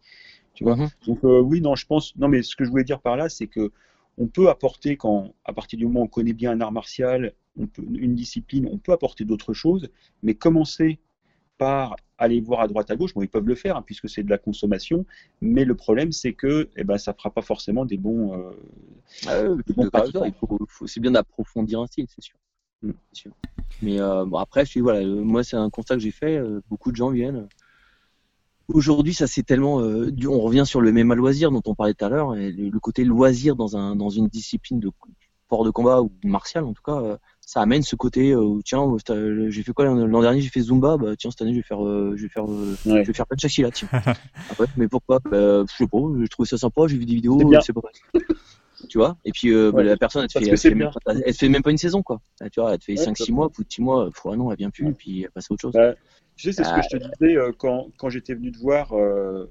[0.53, 0.75] Tu vois?
[0.75, 0.89] Mhm.
[1.07, 2.15] Donc oui, non, je pense.
[2.15, 3.71] Non, mais ce que je voulais dire par là, c'est que
[4.17, 7.33] on peut apporter quand, à partir du moment où on connaît bien un art martial,
[7.59, 9.89] on peut, une discipline, on peut apporter d'autres choses,
[10.23, 10.99] mais commencer
[11.57, 14.23] par aller voir à droite à gauche, bon, ils peuvent le faire hein, puisque c'est
[14.23, 15.05] de la consommation,
[15.41, 18.33] mais le problème c'est que eh ben, ça fera pas forcément des bons.
[19.29, 19.57] Euh,
[20.85, 22.37] c'est bien d'approfondir un style, c'est sûr.
[22.81, 22.91] Mm.
[23.13, 23.31] sûr.
[23.81, 26.41] Mais euh, bon, après, je voilà, euh, moi c'est un constat que j'ai fait.
[26.69, 27.47] beaucoup de gens viennent
[28.67, 29.79] Aujourd'hui, ça c'est tellement.
[29.79, 33.05] Euh, on revient sur le même loisir dont on parlait tout à l'heure, le, côté
[33.05, 34.91] loisir dans, un, dans une discipline de
[35.45, 37.17] sport de combat ou martial en tout cas, euh,
[37.47, 38.85] ça amène ce côté euh, où tiens,
[39.47, 41.79] j'ai fait quoi l'an dernier J'ai fait Zumba, bah tiens cette année je vais faire,
[41.79, 43.87] je vais faire, je vais faire pas de là, tiens.
[44.51, 45.19] Après, mais pourquoi?
[45.19, 47.81] Bah, Je sais pas, j'ai trouvé ça sympa, j'ai vu des vidéos, c'est pas.
[48.89, 49.17] Tu vois?
[49.25, 51.71] Et puis bah, la personne elle te, fait, elle, fait même, elle fait, même, pas
[51.71, 52.21] une saison quoi.
[52.51, 54.69] Tu vois elle te fait 5-6 mois plus de 6 mois faut non elle vient
[54.69, 55.73] plus et puis elle passe à autre chose.
[56.37, 58.93] Tu sais, c'est ce que je te disais euh, quand, quand j'étais venu te voir
[58.93, 59.49] euh,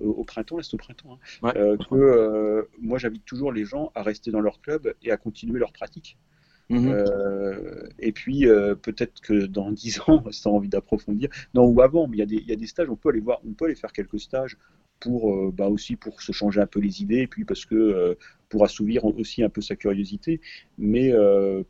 [0.00, 4.04] au printemps, là c'est au printemps, hein, euh, que moi j'invite toujours les gens à
[4.04, 6.16] rester dans leur club et à continuer leur pratique.
[6.70, 7.04] Mhm.
[7.98, 8.46] et puis
[8.82, 12.26] peut-être que dans 10 ans, sans envie d'approfondir, non ou avant, mais il y, a
[12.26, 14.56] des, y a des stages, on peut aller voir, on peut aller faire quelques stages
[15.00, 18.16] pour bah aussi pour se changer un peu les idées, et puis parce que
[18.48, 20.40] pour assouvir aussi un peu sa curiosité.
[20.78, 21.12] Mais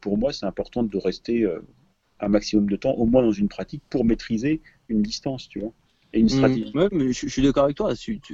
[0.00, 1.46] pour moi, c'est important de rester
[2.20, 5.72] un maximum de temps, au moins dans une pratique, pour maîtriser une distance, tu vois,
[6.12, 6.28] et une mmh.
[6.28, 6.72] stratégie.
[6.92, 7.92] mais je, suis d'accord avec toi.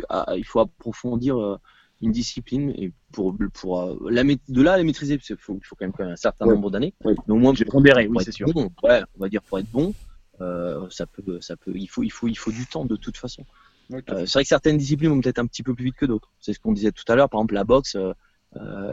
[0.09, 1.57] Ah, il faut approfondir euh,
[2.03, 5.77] une discipline et pour, pour euh, la, de là à la maîtriser, il faut, faut,
[5.77, 6.95] quand même un certain nombre d'années.
[7.05, 8.47] Mais au moins, j'ai pondéré, oui, c'est sûr.
[8.53, 9.95] Bon, ouais, on va dire pour être bon,
[10.41, 13.17] euh, ça peut, ça peut, il faut, il faut, il faut du temps de toute
[13.17, 13.45] façon.
[13.91, 16.31] c'est vrai que certaines disciplines vont peut-être un petit peu plus vite que d'autres.
[16.41, 17.31] C'est ce qu'on disait tout à l'heure.
[17.31, 17.97] Par exemple, la boxe,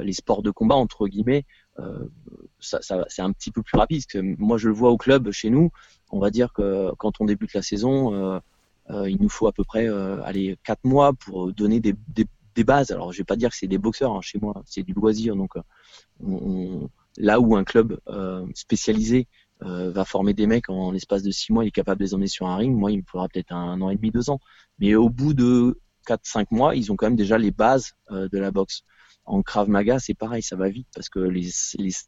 [0.01, 1.45] les sports de combat entre guillemets,
[1.79, 2.05] euh,
[2.59, 4.03] ça, ça c'est un petit peu plus rapide.
[4.03, 5.71] Parce que moi, je le vois au club chez nous.
[6.11, 8.39] On va dire que quand on débute la saison, euh,
[8.89, 12.63] euh, il nous faut à peu près aller quatre mois pour donner des, des, des,
[12.63, 12.91] bases.
[12.91, 15.35] Alors, je vais pas dire que c'est des boxeurs hein, chez moi, c'est du loisir.
[15.35, 15.53] Donc,
[16.23, 17.99] on, là où un club
[18.55, 19.27] spécialisé
[19.61, 22.27] va former des mecs en l'espace de six mois, il est capable de les emmener
[22.27, 22.75] sur un ring.
[22.75, 24.39] Moi, il me faudra peut-être un an et demi, deux ans.
[24.79, 28.51] Mais au bout de 4-5 mois, ils ont quand même déjà les bases de la
[28.51, 28.83] boxe.
[29.25, 31.49] En Krav Maga, c'est pareil, ça va vite parce que les,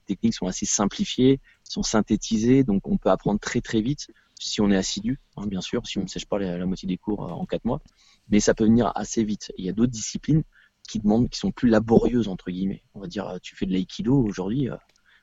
[0.05, 4.69] techniques sont assez simplifiées, sont synthétisées, donc on peut apprendre très très vite si on
[4.69, 7.31] est assidu, hein, bien sûr, si on ne sèche pas la, moitié des cours euh,
[7.31, 7.81] en quatre mois,
[8.29, 9.51] mais ça peut venir assez vite.
[9.57, 10.43] Il y a d'autres disciplines
[10.87, 12.83] qui demandent, qui sont plus laborieuses entre guillemets.
[12.93, 14.75] On va dire, euh, tu fais de l'aïkido aujourd'hui, euh,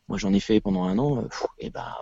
[0.09, 1.25] moi j'en ai fait pendant un an,
[1.59, 1.93] et ben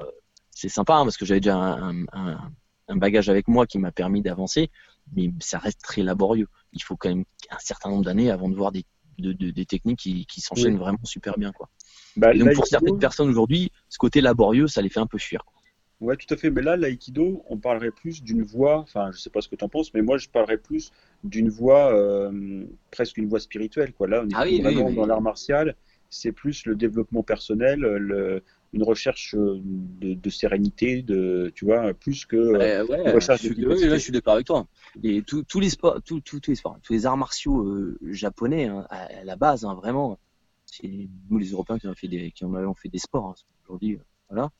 [0.50, 4.20] c'est sympa hein, parce que j'avais déjà un, un, bagage avec moi qui m'a permis
[4.20, 4.70] d'avancer,
[5.12, 6.48] mais ça reste très laborieux.
[6.72, 8.84] Il faut quand même un certain nombre d'années avant de voir des
[9.20, 11.52] de, des techniques qui, qui s'enchaînent vraiment super bien.
[11.52, 11.68] Quoi.
[12.16, 15.44] Bah, donc pour certaines personnes aujourd'hui, ce côté laborieux, ça les fait un peu fuir.
[15.44, 15.59] Quoi.
[16.00, 16.50] Ouais, tout à fait.
[16.50, 19.64] Mais là, l'aïkido, on parlerait plus d'une voie, enfin, je sais pas ce que tu
[19.64, 20.92] en penses, mais moi, je parlerais plus
[21.24, 23.92] d'une voie, euh, presque une voie spirituelle.
[23.92, 24.08] Quoi.
[24.08, 25.76] Là, on est ah vraiment dans l'art martial,
[26.08, 32.24] c'est plus le développement personnel, le, une recherche euh, de, sérénité, de, tu vois, plus
[32.24, 34.66] que euh, ouais, recherche je, de là, je suis d'accord avec toi.
[35.02, 39.24] Et tous les sports, tous les sports, tous les arts martiaux euh, japonais, hein, à,
[39.24, 40.18] la base, hein, vraiment,
[40.66, 43.34] c'est nous les Européens qui ont fait des, qui ont fait des sports hein,
[43.64, 43.98] aujourd'hui,
[44.30, 44.50] voilà.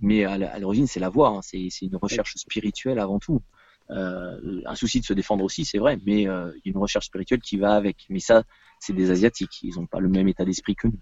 [0.00, 3.40] Mais à l'origine, c'est la voie, c'est une recherche spirituelle avant tout.
[3.88, 7.74] un souci de se défendre aussi, c'est vrai, mais a une recherche spirituelle qui va
[7.74, 8.06] avec.
[8.08, 8.44] Mais ça,
[8.80, 11.00] c'est des asiatiques, ils n'ont pas le même état d'esprit que nous.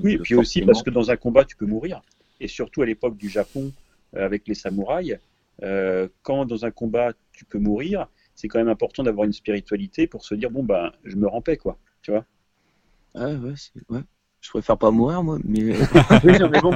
[0.00, 2.02] Oui, et puis aussi parce que dans un combat, tu peux mourir.
[2.40, 3.72] Et surtout à l'époque du Japon,
[4.16, 5.18] euh, avec les samouraïs,
[5.62, 10.06] euh, quand dans un combat, tu peux mourir, c'est quand même important d'avoir une spiritualité
[10.06, 11.78] pour se dire, bon, ben, je me rends paix, quoi.
[12.02, 12.24] Tu vois?
[13.14, 13.54] Ouais, ouais,
[13.90, 14.00] ouais.
[14.42, 15.62] Je préfère pas mourir, moi, mais.
[16.24, 16.72] oui, mais bon.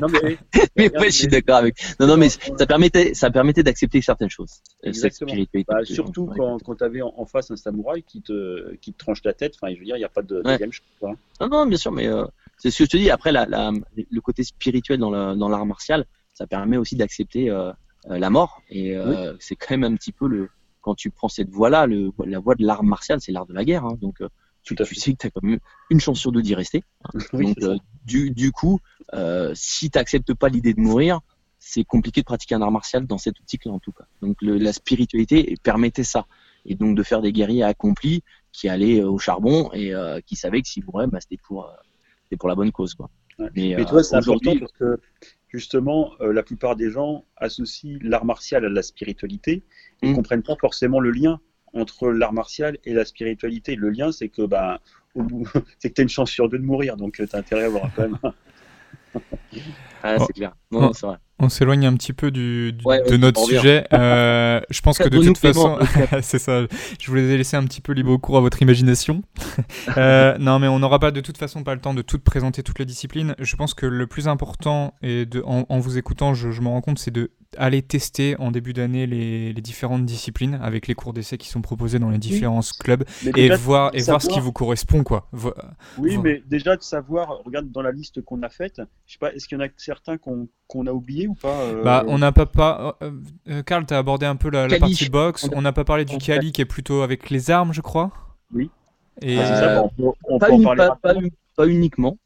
[0.00, 0.38] Non, mais,
[0.76, 1.76] mais ouais, je suis d'accord avec.
[2.00, 4.62] Non, non, mais ça permettait, ça permettait d'accepter certaines choses.
[4.82, 5.32] Exactement.
[5.68, 9.22] Bah, surtout quand, quand tu avais en, face un samouraï qui te, qui te tranche
[9.24, 9.54] la tête.
[9.60, 10.86] Enfin, je veux dire, il n'y a pas de deuxième chose.
[11.02, 12.24] Non, non, bien sûr, mais euh,
[12.56, 13.10] c'est ce que je te dis.
[13.10, 16.06] Après, la, la, le côté spirituel dans l'art martial,
[16.40, 17.70] ça permet aussi d'accepter euh,
[18.10, 18.62] euh, la mort.
[18.70, 20.48] Et euh, c'est quand même un petit peu le.
[20.80, 21.86] Quand tu prends cette voie-là,
[22.24, 23.84] la voie de l'art martial, c'est l'art de la guerre.
[23.84, 24.22] Hein, donc,
[24.62, 25.58] tu, tu sais que tu as quand même
[25.90, 26.82] une chance sur deux d'y rester.
[27.32, 27.56] donc,
[28.04, 28.80] du, du, coup,
[29.54, 31.20] si tu n'acceptes pas l'idée de mourir,
[31.58, 34.04] c'est compliqué de pratiquer un art martial dans cette optique-là, en tout cas.
[34.22, 36.26] Donc, le, la spiritualité permettait ça.
[36.64, 39.92] Et donc, de faire des guerriers accomplis qui allaient au charbon et
[40.26, 41.70] qui savaient que s'ils mouraient, bah, c'était pour
[42.38, 42.94] pour la bonne cause.
[42.94, 43.10] Quoi.
[43.54, 45.00] Mais, toi, c'est important parce que
[45.48, 49.64] justement, euh, la plupart des gens associent l'art martial à la spiritualité
[50.02, 50.16] et ne Mm.
[50.16, 51.40] comprennent pas forcément le lien
[51.74, 53.76] entre l'art martial et la spiritualité.
[53.76, 56.64] Le lien, c'est que, au bout, c'est que tu as une chance sur deux de
[56.64, 58.18] mourir, donc tu as intérêt à avoir quand même.
[60.02, 60.54] Ah, c'est clair.
[60.70, 61.16] Non, non, c'est vrai.
[61.40, 63.86] On s'éloigne un petit peu du, du- Ouais, de notre sujet.
[63.92, 65.78] Euh, je pense que de toute façon,
[66.22, 66.66] c'est ça.
[67.00, 69.22] Je vous ai laissé un petit peu libre cours à votre imagination.
[69.96, 72.62] Euh, non, mais on n'aura pas de toute façon pas le temps de tout présenter
[72.62, 73.34] toutes les disciplines.
[73.38, 76.68] Je pense que le plus important, et de, en, en vous écoutant, je, je me
[76.68, 80.94] rends compte, c'est de aller tester en début d'année les, les différentes disciplines avec les
[80.94, 84.22] cours d'essai qui sont proposés dans les différents clubs Mais et déjà, voir et voir
[84.22, 85.26] ce qui vous correspond quoi.
[85.32, 85.52] Vo-
[85.98, 89.32] Oui, mais déjà de savoir, regarde dans la liste qu'on a faite, je sais pas,
[89.34, 92.18] est-ce qu'il y en a certains qu'on qu'on a oubliés ou pas euh, Bah, on
[92.18, 92.96] n'a pas pas.
[93.02, 93.12] euh,
[93.48, 95.48] euh, Karl, t'as abordé un peu la, la partie boxe.
[95.54, 98.10] On n'a pas parlé du Kali qui est plutôt avec les armes, je crois.
[98.52, 98.70] Oui.
[99.22, 100.38] Et Ah, c'est ça, on peut, on
[101.56, 102.16] pas, uniquement.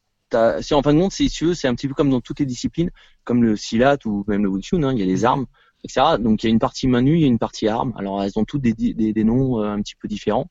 [0.60, 2.20] Si en fin de compte, c'est si tu veux, c'est un petit peu comme dans
[2.20, 2.90] toutes les disciplines,
[3.24, 5.46] comme le silat ou même le wing hein, il y a des armes,
[5.84, 6.16] etc.
[6.18, 7.92] Donc il y a une partie main nue, il y a une partie arme.
[7.96, 10.48] Alors elles ont toutes des, des, des noms euh, un petit peu différents.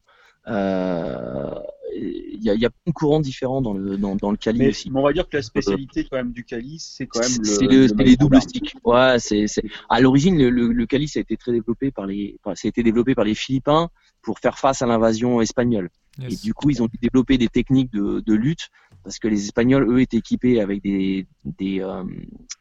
[0.47, 1.53] Euh,
[1.95, 4.37] Il y, a, il y a plein de courants différents dans le dans, dans le
[4.37, 4.89] Kali Mais, aussi.
[4.91, 7.43] mais on va dire que la spécialité quand même du calice, c'est quand même le.
[7.45, 8.75] C'est le- le les doubles sticks.
[8.83, 12.37] Ouais, c'est c'est à l'origine le, le, le calice a été très développé par les
[12.43, 13.89] enfin, ça a été développé par les Philippins
[14.21, 15.89] pour faire face à l'invasion espagnole.
[16.29, 18.69] Et du coup, ils ont développé des techniques de, de lutte
[19.03, 22.03] parce que les Espagnols, eux, étaient équipés avec des des euh,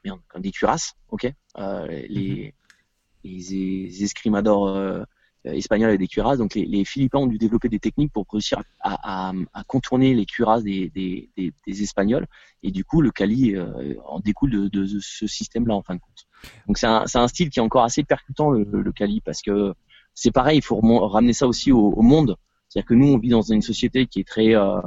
[0.05, 1.31] merde, comme des cuirasses, ok.
[1.59, 2.55] Euh, les
[3.25, 5.03] les, les escrimadors euh,
[5.45, 8.63] espagnols avaient des cuirasses, donc les, les Philippins ont dû développer des techniques pour réussir
[8.81, 12.27] à, à, à contourner les cuirasses des, des, des, des Espagnols.
[12.63, 16.01] Et du coup, le Cali euh, en découle de, de ce système-là, en fin de
[16.01, 16.27] compte.
[16.67, 19.75] Donc c'est un, un style qui est encore assez percutant, le, le Cali, parce que
[20.15, 22.37] c'est pareil, il faut ramener ça aussi au, au monde.
[22.69, 24.81] C'est-à-dire que nous, on vit dans une société qui est très euh,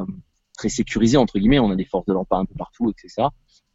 [0.58, 1.60] très sécurisée entre guillemets.
[1.60, 3.28] On a des forces de l'ordre un peu partout, etc.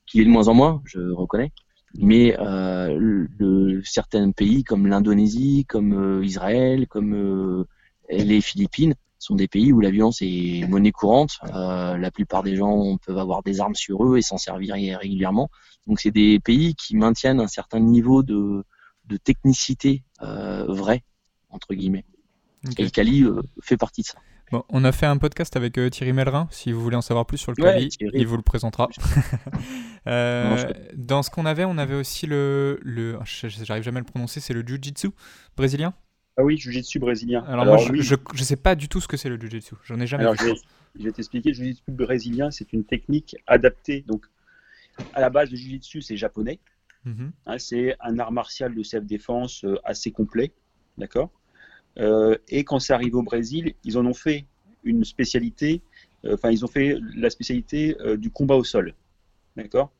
[0.06, 1.52] Qui est de moins en moins, je reconnais.
[1.94, 7.64] Mais euh, le, le- certains pays comme l'Indonésie, comme euh, Israël, comme euh,
[8.10, 11.38] les Philippines sont des pays où la violence est monnaie courante.
[11.54, 15.50] Euh, la plupart des gens peuvent avoir des armes sur eux et s'en servir régulièrement.
[15.86, 18.64] Donc c'est des pays qui maintiennent un certain niveau de,
[19.06, 21.02] de technicité euh, vraie
[21.50, 22.04] entre guillemets.
[22.78, 24.18] Et le Cali euh, fait partie de ça.
[24.50, 26.48] Bon, on a fait un podcast avec euh, Thierry Mellerin.
[26.50, 28.88] Si vous voulez en savoir plus sur le Ouais, il vous le présentera.
[30.06, 33.98] Euh, Non, je- dans ce qu'on avait, on avait aussi le, le ah, j'arrive jamais
[33.98, 35.10] à le prononcer, c'est le Jiu-Jitsu
[35.56, 35.94] brésilien.
[36.36, 37.44] Ah oui, Jiu-Jitsu brésilien.
[37.46, 39.74] Alors, moi, je, oui, je, je sais pas du tout ce que c'est le Jiu-Jitsu.
[39.84, 40.40] J'en ai jamais Alors, vu.
[40.40, 40.58] je vais,
[40.98, 41.50] je vais t'expliquer.
[41.50, 44.04] Le Jiu-Jitsu brésilien, c'est une technique adaptée.
[44.08, 44.26] Donc,
[45.14, 46.58] à la base, le Jiu-Jitsu, c'est japonais.
[47.04, 47.32] Mhm.
[47.46, 50.52] Hein, c'est un art martial de self-défense euh, assez complet.
[50.98, 51.30] D'accord?
[51.96, 54.46] Et quand c'est arrivé au Brésil, ils en ont fait
[54.84, 55.82] une spécialité.
[56.24, 58.94] euh, Enfin, ils ont fait la spécialité euh, du combat au sol.
[59.56, 59.90] D'accord?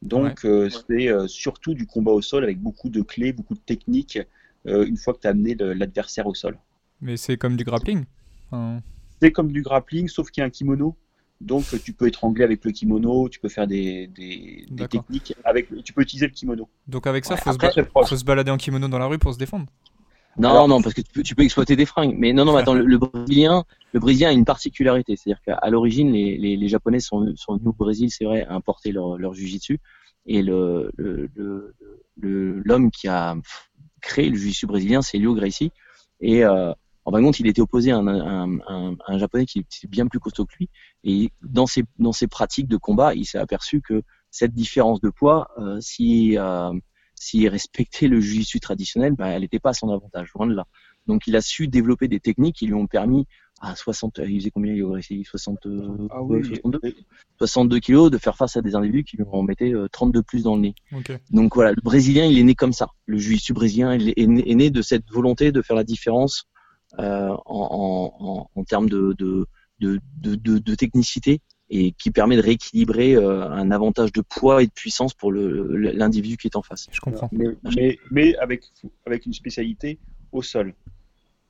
[0.00, 3.60] Donc, euh, c'est euh, surtout du combat au sol avec beaucoup de clés, beaucoup de
[3.60, 4.18] techniques,
[4.66, 6.58] euh, une fois que tu as amené l'adversaire au sol.
[7.00, 8.04] Mais c'est comme du grappling?
[9.20, 10.96] C'est comme du grappling, sauf qu'il y a un kimono.
[11.40, 15.02] Donc, euh, tu peux étrangler avec le kimono, tu peux faire des, des, des D'accord.
[15.04, 15.68] techniques avec.
[15.84, 16.68] Tu peux utiliser le kimono.
[16.86, 18.08] donc avec ça, Ouais, faut, se après- ba- Très proche.
[18.08, 19.66] faut se balader en kimono dans la rue pour se défendre?
[20.38, 22.14] Non, Alors- non, parce que tu peux, tu peux exploiter des fringues.
[22.16, 26.10] Mais non, non, attends, le, le brésilien, le brésilien a une particularité, c'est-à-dire qu'à l'origine,
[26.12, 29.34] les, les, les Japonais sont, sont venus au Brésil, c'est vrai, à importer leur, leur
[29.34, 29.78] jujitsu,
[30.24, 31.74] et le le- le-
[32.16, 33.34] le- l'homme qui a
[34.00, 35.70] créé le jujitsu brésilien, c'est Leo Gracie,
[36.20, 36.72] et euh,
[37.04, 39.88] en fin de compte, il était opposé à un, un, un, un japonais qui était
[39.88, 40.70] bien plus costaud que lui,
[41.04, 45.10] et dans ses dans ses pratiques de combat, il s'est aperçu que cette différence de
[45.10, 46.72] poids, euh, si euh,
[47.22, 50.66] s'il respectait le jiu-jitsu traditionnel, bah, elle n'était pas à son avantage, loin de là.
[51.06, 53.26] Donc il a su développer des techniques qui lui ont permis
[53.60, 56.96] à 60, il faisait combien il aurait essayé 60, euh, Ah ouais, oui, 62, et-
[57.38, 60.42] 62 kilos de faire face à des individus qui lui en mettaient euh, 32 plus
[60.42, 60.74] dans le nez.
[61.30, 62.88] Donc voilà, le Brésilien, il est né comme ça.
[63.06, 66.44] Le jiu-jitsu brésilien il est né, est né de cette volonté de faire la différence
[66.98, 69.46] euh, en, en, en, en termes de, de,
[69.78, 71.40] de, de, de, de technicité
[71.74, 76.36] et qui permet de rééquilibrer euh, un avantage de poids et de puissance pour l'individu
[76.36, 76.86] qui est en face.
[76.92, 77.30] Je comprends.
[77.32, 78.64] Mais, mais, mais avec,
[79.06, 79.98] avec une spécialité
[80.32, 80.74] au sol.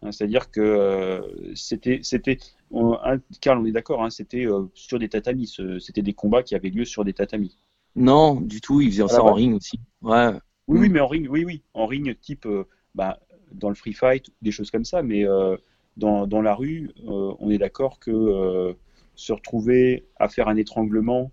[0.02, 1.20] Hein, C'est-à-dire que euh,
[1.56, 2.38] c'était, c'était,
[2.70, 2.96] on-
[3.40, 5.56] Karl, on est d'accord, hein, c'était euh, sur des tatamis.
[5.80, 7.56] C'était des combats qui avaient lieu sur des tatamis.
[7.96, 9.78] Non, du tout, il faisait Ah ça ouais en ring aussi.
[10.02, 10.30] Ouais,
[10.68, 10.80] Oui, Mm.
[10.82, 12.64] oui, mais en ring, oui, oui, en ring type, euh,
[12.94, 13.18] bah,
[13.52, 15.02] dans le free fight, des choses comme ça.
[15.02, 15.56] Mais euh,
[15.96, 18.72] dans, dans la rue, euh, on est d'accord que euh,
[19.14, 21.30] se retrouver à faire un étranglement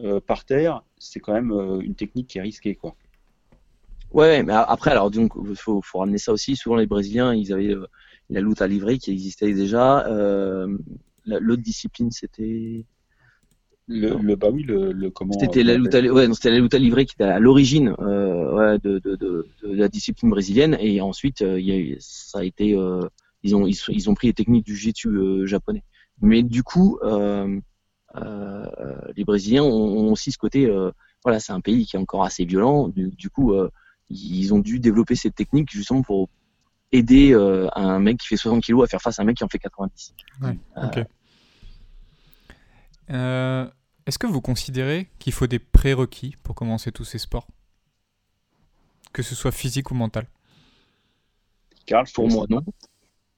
[0.00, 2.94] euh, par terre, c'est quand même euh, une technique qui est risquée, quoi.
[4.12, 6.56] Ouais, mais après, alors donc, faut, faut ramener ça aussi.
[6.56, 7.86] Souvent, les Brésiliens, ils avaient euh,
[8.28, 10.04] la lutte à livrer qui existait déjà.
[11.26, 12.84] La- L'autre discipline, c'était?
[13.86, 17.24] Le, bah oui, le, comment C'était la lutte, ouais, c'était la lutte livrée qui était
[17.24, 22.38] à l'origine de, de, de, de, la discipline brésilienne, et ensuite il y a, ça
[22.38, 22.76] a été,
[23.42, 24.92] ils ont ils, ont pris les techniques du jiu
[25.46, 25.82] japonais.
[26.20, 26.98] Mais du coup,
[28.14, 30.70] les Brésiliens ont, aussi ce côté,
[31.24, 32.88] voilà, c'est un pays qui est encore assez violent.
[32.88, 33.54] Du, coup,
[34.08, 36.28] ils ont dû développer cette technique justement pour
[36.92, 37.34] aider
[37.74, 39.58] un mec qui fait 60 kilos à faire face à un mec qui en fait
[39.58, 40.14] 90.
[40.42, 41.04] Ouais, ok.
[43.10, 43.68] Euh,
[44.06, 47.46] est-ce que vous considérez qu'il faut des prérequis pour commencer tous ces sports?
[49.12, 50.26] Que ce soit physique ou mental?
[51.86, 52.64] Carl, pour moi, non.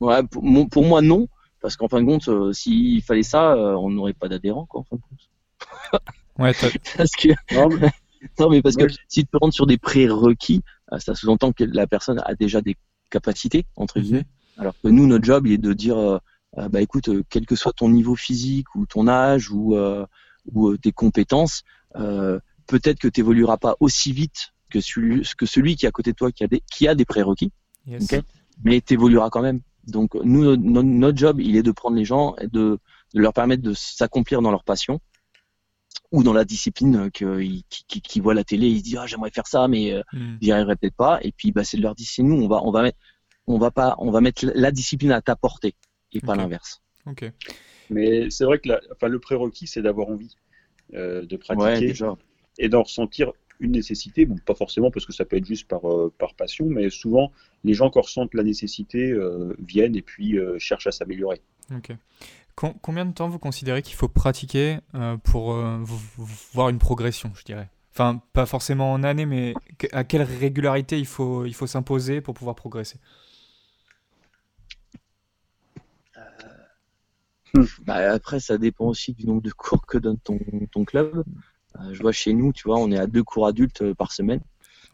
[0.00, 0.42] Ouais, pour,
[0.84, 1.26] moi, non.
[1.62, 4.80] Parce qu'en fin de compte, euh, s'il fallait ça, euh, on n'aurait pas d'adhérents, quoi,
[4.80, 6.02] en fin de compte.
[6.38, 6.52] ouais,
[6.96, 7.28] parce que...
[7.54, 8.62] non, mais...
[8.62, 10.62] parce que si tu rentres sur des prérequis,
[10.98, 12.76] ça sous-entend que la personne a déjà des
[13.10, 14.04] capacités, entre mhm.
[14.04, 14.26] guillemets.
[14.58, 16.20] Alors que nous, notre job, il est de dire
[16.58, 20.06] euh, bah écoute, euh, quel que soit ton niveau physique ou ton âge ou, euh,
[20.52, 21.62] ou tes compétences,
[22.66, 26.12] peut-être que tu évolueras pas aussi vite que celui, que celui qui est à côté
[26.12, 27.52] de toi qui a des, qui a des prérequis,
[28.64, 29.60] mais tu évolueras quand même.
[29.86, 32.78] Donc nous, notre job, il est de prendre les gens et de,
[33.14, 35.00] de leur permettre de s'accomplir dans leur passion
[36.10, 39.30] ou dans la discipline qui, qui, qui, voit la télé, ils se disent ah j'aimerais
[39.30, 40.38] faire ça, mais mm.
[40.40, 41.18] j'y arriverai peut-être pas.
[41.22, 42.98] Et puis bah c'est de leur dire c'est nous, on va on va mettre
[43.46, 45.74] on va pas on va mettre la discipline à ta portée
[46.12, 46.82] et pas l'inverse.
[47.06, 47.30] Ok.
[47.90, 50.36] Mais c'est vrai que enfin, le prérequis, c'est d'avoir envie
[50.94, 51.94] euh, de pratiquer
[52.58, 54.26] et d'en ressentir une nécessité.
[54.26, 57.32] Bon, pas forcément parce que ça peut être juste par, euh, par passion, mais souvent,
[57.64, 61.40] les gens qui ressentent la nécessité euh, viennent et puis cherchent à s'améliorer.
[61.74, 61.92] Ok.
[62.54, 64.78] combien de temps vous considérez qu'il faut pratiquer
[65.24, 65.54] pour
[66.52, 67.70] voir une progression, je dirais?
[67.92, 69.54] Enfin, pas forcément en année, mais
[69.92, 72.98] à quelle régularité il faut, il faut s'imposer pour pouvoir progresser?
[77.84, 80.38] Bah, après, ça dépend aussi du nombre de cours que donne ton,
[80.70, 81.22] ton club.
[81.76, 84.12] Euh, je vois chez nous, tu vois, on est à deux cours adultes euh, par
[84.12, 84.40] semaine.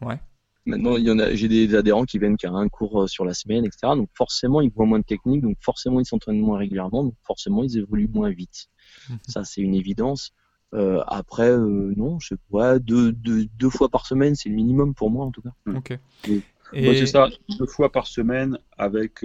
[0.01, 0.19] Ouais.
[0.65, 3.25] Maintenant, il y en a, j'ai des adhérents qui viennent qu'à un cours euh, sur
[3.25, 3.93] la semaine, etc.
[3.95, 7.63] Donc forcément, ils voient moins de technique, donc forcément, ils s'entraînent moins régulièrement, donc forcément,
[7.63, 8.67] ils évoluent moins vite.
[9.09, 9.19] Mhm.
[9.27, 10.31] Ça, c'est une évidence.
[10.73, 14.55] Euh, après, euh, non, je sais pas, deux, deux, deux, fois par semaine, c'est le
[14.55, 15.49] minimum pour moi en tout cas.
[15.75, 15.97] Ok.
[16.27, 16.43] Et...
[16.73, 19.23] c'est ça, deux fois par semaine avec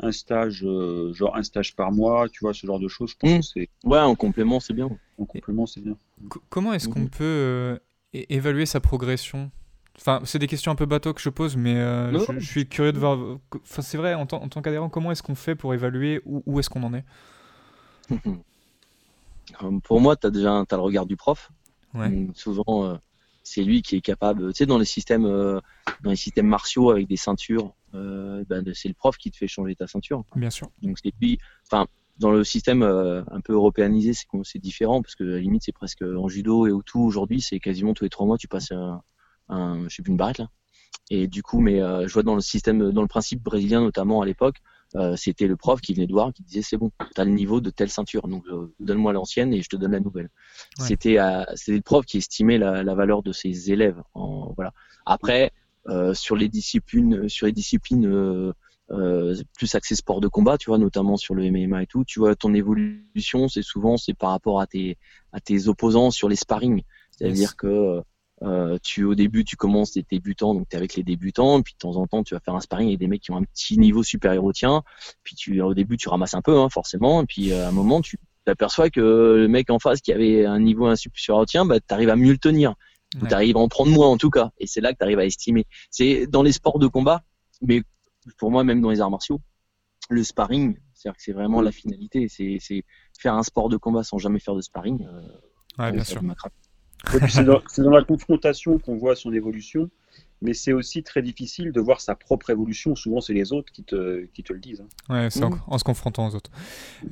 [0.00, 3.10] un stage, euh, genre un stage par mois, tu vois, ce genre de choses.
[3.10, 3.38] Je pense mmh.
[3.38, 3.68] que c'est.
[3.84, 4.90] Ouais, en complément, c'est bien.
[5.18, 5.96] En complément, c'est bien.
[6.48, 7.10] comment est-ce qu'on mmh.
[7.10, 7.78] peut euh,
[8.12, 9.50] évaluer sa progression?
[9.96, 12.92] Enfin, c'est des questions un peu bateau que je pose, mais euh, je, suis curieux
[12.92, 13.38] de voir.
[13.62, 16.58] Enfin, c'est vrai, en, en tant qu'adhérent, comment est-ce qu'on fait pour évaluer où, où
[16.58, 17.04] est-ce qu'on en est?
[19.84, 21.52] Pour moi, tu as déjà as le regard du prof.
[21.94, 22.26] Ouais.
[22.34, 22.98] souvent,
[23.44, 24.52] c'est lui qui est capable.
[24.52, 28.88] Tu sais, dans les systèmes, dans les systèmes martiaux avec des ceintures, euh, ben, c'est
[28.88, 30.24] le prof qui te fait changer ta ceinture.
[30.34, 30.68] Bien sûr.
[30.82, 31.86] Donc c'est lui, enfin,
[32.18, 35.62] dans le système euh, un peu européanisé, c'est c'est différent parce que à la limite
[35.64, 38.48] c'est presque en judo et au tout aujourd'hui, c'est quasiment tous les trois mois tu
[38.48, 39.02] passes un,
[39.48, 40.48] un je sais plus une barrette là.
[41.10, 44.22] Et du coup, mais euh, je vois dans le système, dans le principe brésilien notamment
[44.22, 44.56] à l'époque,
[45.16, 47.60] c'était le prof qui venait de voir, qui disait c'est bon, tu as le niveau
[47.60, 48.44] de telle ceinture, donc
[48.78, 50.30] donne-moi l'ancienne et je te donne la nouvelle.
[50.78, 51.18] C'était
[51.54, 54.00] c'était le prof qui estimait la, la valeur de ses élèves.
[54.14, 54.72] En, voilà.
[55.06, 55.52] Après,
[55.88, 58.52] euh, sur les disciplines, sur les disciplines euh,
[58.90, 62.20] euh, plus axées sport de combat, tu vois, notamment sur le MMA et tout, tu
[62.20, 64.96] vois, ton évolution, c'est souvent c'est par rapport à tes
[65.32, 66.82] à tes opposants sur les sparring.
[67.10, 68.00] C'est-à-dire que
[68.42, 71.74] euh, tu au début tu commences des débutants donc tu es avec les débutants puis
[71.74, 73.44] de temps en temps tu vas faire un sparring avec des mecs qui ont un
[73.44, 74.82] petit niveau supérieur au tien
[75.22, 78.00] puis tu au début tu ramasses un peu hein, forcément et puis à un moment
[78.00, 79.00] tu t'aperçois que
[79.38, 82.16] le mec en face qui avait un niveau supérieur au tien bah tu arrives à
[82.16, 82.74] mieux le tenir
[83.20, 84.50] tu arrives à en prendre moins en tout cas.
[84.58, 85.66] Et c'est là que tu arrives à estimer.
[85.90, 87.22] C'est dans les sports de combat,
[87.62, 87.82] mais
[88.38, 89.40] pour moi, même dans les arts martiaux,
[90.10, 92.28] le sparring, c'est-à-dire que c'est vraiment la finalité.
[92.28, 92.84] C'est
[93.18, 95.06] faire un sport de combat sans jamais faire de sparring.
[95.06, 96.22] Euh, ouais, bien sûr.
[97.28, 99.90] C'est dans, dans, la confrontation qu'on voit son évolution,
[100.40, 102.94] mais c'est aussi très difficile de voir sa propre évolution.
[102.94, 104.82] Souvent, c'est les autres qui te, qui te le disent.
[105.08, 105.14] Hein.
[105.14, 106.50] Ouais, c'est en, en, se confrontant aux autres.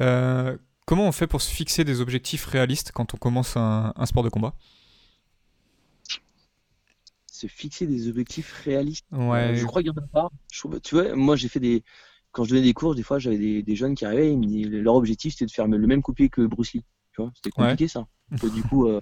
[0.00, 4.06] Euh, comment on fait pour se fixer des objectifs réalistes quand on commence un, un
[4.06, 4.54] sport de combat?
[7.26, 9.06] Se fixer des objectifs réalistes?
[9.10, 9.56] Ouais.
[9.56, 10.28] je crois qu'il y en a pas.
[10.82, 11.82] tu vois, moi j'ai fait des.
[12.30, 15.32] Quand je donnais des cours, des fois j'avais des, jeunes qui arrivaient, ils leur objectif
[15.32, 16.84] c'était de faire le même coupier que Bruce Lee.
[17.12, 18.06] Tu vois, c'était compliqué ça.
[18.54, 19.00] du coup, euh,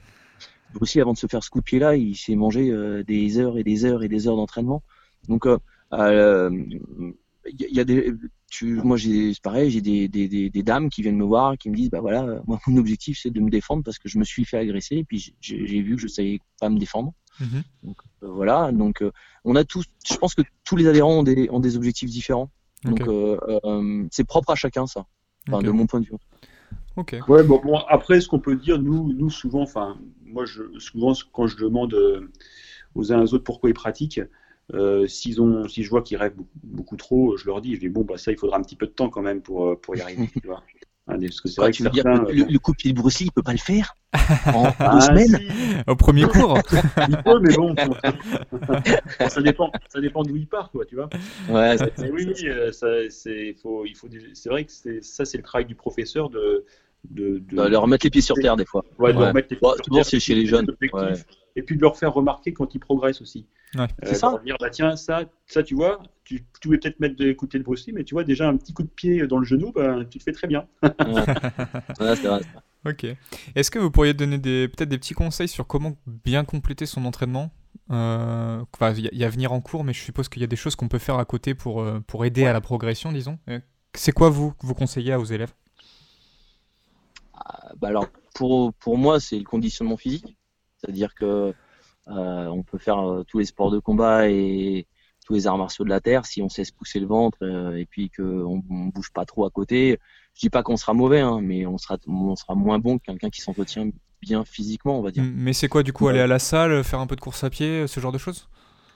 [0.81, 3.65] Lee, avant de se faire ce coupier là, il s'est mangé euh, des heures et
[3.65, 4.83] des heures et des heures d'entraînement.
[5.29, 5.59] Donc, il
[5.93, 6.51] euh,
[7.59, 8.13] y, a des.
[8.51, 11.77] Tu, moi, j'ai pareil, j'ai des, des, des, dames qui viennent me voir, qui me
[11.77, 14.45] disent, bah voilà, moi mon objectif c'est de me défendre parce que je me suis
[14.45, 17.13] fait agresser et puis j'ai vu que je savais pas me défendre.
[17.41, 17.63] Mhm.
[17.83, 19.13] Donc, euh, voilà, donc euh,
[19.45, 22.51] on a tous, je pense que tous les adhérents ont des, ont des objectifs différents.
[22.85, 25.07] Donc euh, c'est propre à chacun ça,
[25.47, 26.15] de mon point de vue.
[26.97, 27.17] Ok.
[27.29, 29.99] Ouais, bon, bon, après, ce qu'on peut dire, nous, nous souvent, enfin,
[30.31, 32.31] moi, je, souvent, quand je demande euh,
[32.95, 34.21] aux uns aux autres pourquoi ils pratiquent,
[34.75, 37.81] euh, s'ils ont, si je vois qu'ils rêvent beaucoup, beaucoup, trop, je leur dis, je
[37.81, 39.97] dis bon, bah ça, il faudra un petit peu de temps quand même pour, pour
[39.97, 40.29] y arriver.
[40.41, 40.63] tu vois.
[41.07, 43.27] Parce que c'est vrai que certains, dire le, le, coup de pied de Bruce Lee,
[43.27, 43.97] il peut pas le faire
[44.47, 45.49] en ah, deux semaines si.
[45.89, 46.59] Au premier cours
[47.09, 47.75] Il peut, mais bon,
[49.29, 51.09] ça dépend, ça dépend d'où il part, quoi, tu vois.
[51.49, 52.33] Ouais, mais oui,
[52.73, 56.65] c'est, faut, il faut, c'est vrai que c'est, ça, c'est le travail du professeur de,
[57.09, 57.57] de, de...
[57.57, 58.85] Bah, leur remettre les pieds sur terre des fois.
[58.99, 59.29] Ouais, de ouais.
[59.29, 60.05] remettre les pieds sur terre.
[60.05, 60.67] c'est chez les jeunes.
[60.93, 61.13] Ouais.
[61.57, 63.47] Et puis de leur faire remarquer quand ils progressent aussi.
[63.75, 63.83] Ouais.
[63.83, 64.41] Euh, c'est ça.
[64.45, 67.87] Dire, bah, tiens, ça, ça, tu vois, tu, tu voulais peut-être mettre d'écouter le Bruce
[67.87, 70.19] Lee, mais tu vois, déjà un petit coup de pied dans le genou, bah, tu
[70.19, 70.67] te fais très bien.
[70.83, 72.41] ouais, c'est vrai.
[72.87, 73.05] Ok.
[73.55, 77.05] Est-ce que vous pourriez donner des, peut-être des petits conseils sur comment bien compléter son
[77.05, 77.53] entraînement?
[77.91, 80.57] Euh, enfin, Il y, a venir en cours, mais je suppose qu'il y a des
[80.57, 82.49] choses qu'on peut faire à côté pour, euh, pour aider ouais.
[82.49, 83.39] à la progression, disons.
[83.95, 85.53] C'est quoi vous que vous conseillez aux élèves?
[87.77, 90.37] Bah alors, pour, pour moi, c'est le conditionnement physique.
[90.79, 91.55] C'est-à-dire que
[92.09, 94.87] euh, on peut faire euh, tous les sports de combat et
[95.27, 97.77] tous les arts martiaux de la terre si on sait se pousser le ventre euh,
[97.77, 99.99] et puis qu'on on bouge pas trop à côté.
[100.35, 103.05] Je dis pas qu'on sera mauvais, hein, mais on sera, on sera moins bon que
[103.05, 103.91] quelqu'un qui s'entretient
[104.23, 105.23] bien physiquement, on va dire.
[105.25, 107.51] Mais c'est quoi du coup Aller à la salle, faire un peu de course à
[107.51, 108.49] pied, ce genre de choses?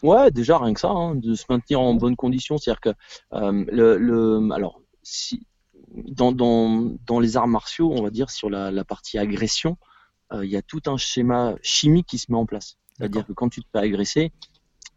[0.03, 2.59] Ouais, déjà rien que ça, hein, de se maintenir en bonne condition.
[2.59, 2.91] C'est-à-dire que
[3.33, 5.47] le, le, alors si
[5.95, 9.77] dans, dans, dans les arts martiaux, on va dire sur la, la partie agression,
[10.33, 12.77] il y a tout un schéma chimique qui se met en place.
[12.97, 14.33] C'est-à-dire que quand tu te fais agresser,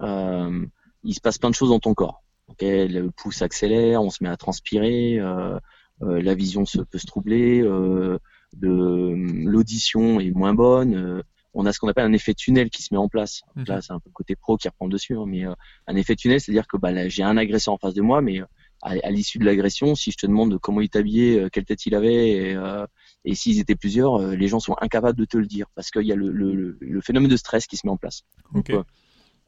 [0.01, 0.65] euh,
[1.03, 2.23] il se passe plein de choses dans ton corps.
[2.49, 5.59] Okay le pouce accélère, on se met à transpirer, euh,
[6.01, 8.17] euh, la vision se, peut se troubler, euh,
[8.61, 11.23] l'audition est moins bonne.
[11.53, 13.41] on a ce qu'on appelle un effet tunnel qui se met en place.
[13.55, 15.43] Donc là, c'est un peu le côté pro qui reprend dessus, hein, mais
[15.87, 18.41] un effet tunnel, c'est-à-dire que bah, j'ai un agresseur en face de moi, mais
[18.87, 21.95] à, à l'issue de l'agression, si je te demande comment il t'habillait, quelle tête il
[21.95, 22.85] avait, et, euh,
[23.25, 26.03] et s'ils étaient plusieurs, euh, les gens sont incapables de te le dire parce qu'il
[26.03, 28.23] y a le, le, le, phénomène de stress qui se met en place.
[28.53, 28.73] Okay.
[28.73, 28.85] Donc,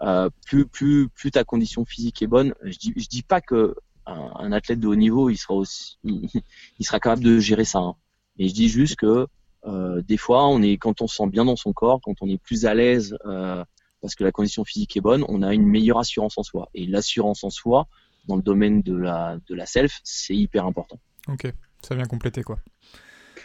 [0.02, 3.76] euh, plus, plus, plus ta condition physique est bonne, je dis, je dis pas que
[4.06, 6.30] un, un athlète de haut niveau, il sera aussi, il,
[6.80, 7.80] il sera capable de gérer ça.
[7.80, 7.96] Hein.
[8.38, 9.28] Mais je dis juste que
[9.66, 12.30] euh, des fois, on est quand on se sent bien dans son corps, quand on
[12.30, 13.64] est plus à l'aise euh,
[14.02, 16.70] parce que la condition physique est bonne, on a une meilleure assurance en soi.
[16.74, 17.88] Et l'assurance en soi,
[18.30, 21.00] dans le domaine de la, de la self, c'est hyper important.
[21.28, 21.52] Ok,
[21.82, 22.60] ça vient compléter quoi.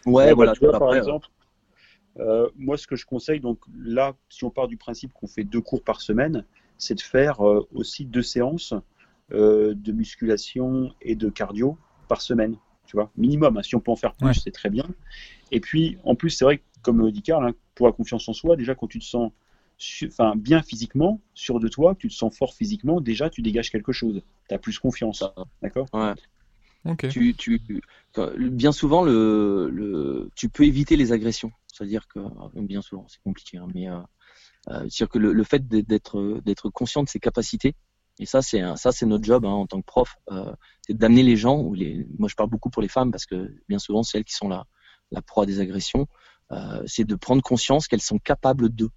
[0.07, 0.53] Ouais, ouais voilà.
[0.53, 1.29] Tu vois, par exemple,
[2.21, 5.45] euh, moi, ce que je conseille, donc là, si on part du principe qu'on fait
[5.45, 6.45] deux cours par semaine,
[6.79, 8.75] c'est de faire euh, aussi deux séances
[9.33, 11.79] euh, de musculation et de cardio
[12.09, 12.57] par semaine.
[12.87, 13.57] Tu vois, minimum.
[13.57, 14.35] Hein, si on peut en faire plus, ouais.
[14.35, 14.85] c'est très bien.
[15.51, 18.35] Et puis, en plus, c'est vrai que, comme dit Karl, hein, pour la confiance en
[18.35, 19.33] soi, déjà quand tu te sens
[20.07, 23.93] enfin, bien physiquement, sûr de toi, tu te sens fort physiquement, déjà tu dégages quelque
[23.93, 24.23] chose.
[24.49, 25.25] Tu as plus confiance.
[25.63, 25.87] D'accord?
[25.93, 26.15] Ouais.
[26.87, 27.09] Okay.
[27.09, 27.61] Tu, tu,
[28.39, 31.51] bien souvent, le, le, tu peux éviter les agressions.
[31.67, 32.21] C'est-à-dire que,
[32.61, 33.99] bien souvent, c'est compliqué, hein, mais euh,
[34.69, 37.75] euh, c'est-à-dire que le, le fait d'être d'être conscient de ses capacités,
[38.21, 40.53] et ça, c'est ça, c'est notre job hein, en tant que prof, euh,
[40.87, 41.59] c'est d'amener les gens.
[41.59, 44.25] Ou les, moi, je parle beaucoup pour les femmes parce que bien souvent, c'est elles
[44.25, 44.67] qui sont la,
[45.11, 46.07] la proie des agressions.
[46.53, 48.91] Euh, c'est de prendre conscience qu'elles sont capables d'eux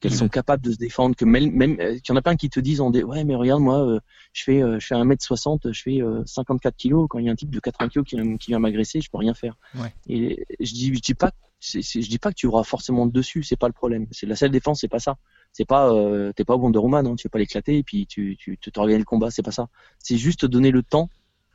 [0.00, 0.16] qu'elles mmh.
[0.16, 2.48] sont capables de se défendre, que même, même euh, qu'il y en a plein qui
[2.48, 4.00] te disent en des, ouais mais regarde moi euh,
[4.32, 7.36] je fais euh, je fais 1m60, je fais 54 kilos quand il y a un
[7.36, 9.56] type de 80 kilos qui, qui vient m'agresser, je peux rien faire.
[9.74, 9.92] Ouais.
[10.08, 13.06] Et je dis je dis pas c'est, c'est, je dis pas que tu auras forcément
[13.06, 14.06] dessus, c'est pas le problème.
[14.12, 15.18] C'est la seule défense, c'est pas ça.
[15.52, 18.36] C'est pas euh, t'es pas Wonder Woman, hein, tu vas pas l'éclater et puis tu
[18.38, 19.68] tu tu t'organises le combat, c'est pas ça.
[19.98, 21.10] C'est juste te donner le temps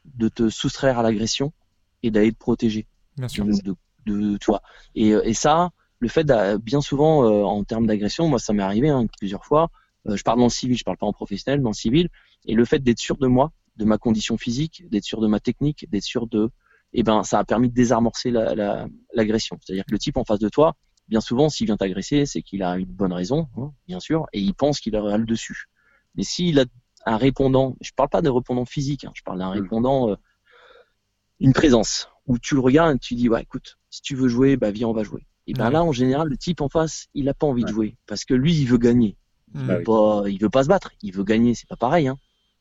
[0.05, 1.51] de te soustraire à l'agression
[2.03, 2.85] et d'aller te protéger.
[3.17, 3.45] Bien sûr.
[3.45, 3.75] De, de,
[4.05, 4.61] de toi.
[4.93, 5.71] Et, et ça
[6.05, 6.31] le fait
[6.61, 9.71] bien souvent euh, en termes d'agression, moi ça m'est arrivé hein, plusieurs fois.
[10.07, 12.09] Euh, je parle dans le civil, je parle pas en professionnel, dans le civil.
[12.45, 15.39] Et le fait d'être sûr de moi, de ma condition physique, d'être sûr de ma
[15.39, 16.51] technique, d'être sûr de,
[16.93, 18.53] eh ben ça a permis de désamorcer l'agression.
[19.15, 20.75] La, la, C'est-à-dire que le type en face de toi,
[21.07, 24.39] bien souvent, s'il vient t'agresser, c'est qu'il a une bonne raison, hein, bien sûr, et
[24.39, 25.65] il pense qu'il aura le dessus.
[26.13, 26.65] Mais s'il a
[27.07, 30.15] un répondant, je parle pas d'un répondant physique, hein, je parle d'un répondant, euh,
[31.39, 34.55] une présence où tu le regardes et tu dis ouais écoute, si tu veux jouer,
[34.55, 35.25] bah viens on va jouer.
[35.47, 35.73] Et ben ouais.
[35.73, 37.69] là, en général, le type en face, il a pas envie ouais.
[37.69, 39.17] de jouer parce que lui, il veut gagner.
[39.53, 39.67] Il, Mmh.
[39.67, 40.91] veut pas, il veut pas se battre.
[41.01, 41.53] Il veut gagner.
[41.53, 42.07] C'est pas pareil.
[42.07, 42.17] Hein.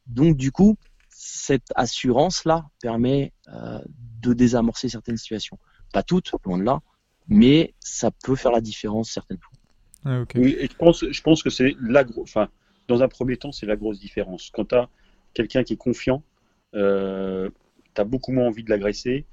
[0.07, 0.77] Donc du coup,
[1.09, 3.81] cette assurance-là permet euh,
[4.23, 5.59] de désamorcer certaines situations.
[5.93, 6.81] Pas toutes, loin de là,
[7.29, 9.53] mais ça peut faire la différence certaines fois.
[10.05, 10.39] Ah, okay.
[10.39, 12.29] Oui, et je pense, je pense que c'est la grosse.
[12.29, 12.49] Enfin,
[12.89, 14.51] dans un premier temps, c'est la grosse différence.
[14.53, 14.89] Quand tu as
[15.33, 16.23] quelqu'un qui est confiant,
[16.75, 17.49] euh,
[17.95, 19.25] tu as beaucoup moins envie de l'agresser.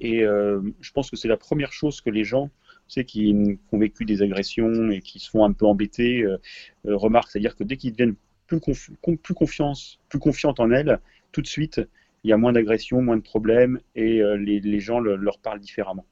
[0.00, 2.50] Et euh, je pense que c'est la première chose que les gens
[2.88, 6.38] sais, qui, ont vécu des agressions et qui se font un peu embêter euh,
[6.86, 7.30] euh, remarquent.
[7.30, 8.16] C'est-à-dire que dès qu'ils deviennent
[8.46, 11.00] plus, confi plus, confiance, plus confiantes en elles,
[11.32, 11.80] tout de suite,
[12.24, 15.38] il y a moins d'agressions, moins de problèmes et euh, les, les, gens le, leur
[15.38, 16.06] parlent différemment.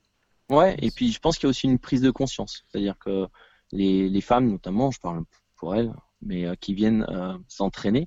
[0.50, 2.64] Ouais, et puis je pense qu'il y a aussi une prise de conscience.
[2.68, 3.26] C'est-à-dire que
[3.72, 5.24] les, les femmes, notamment, je parle
[5.56, 7.04] pour elles, mais qui viennent
[7.48, 8.06] s'entraîner,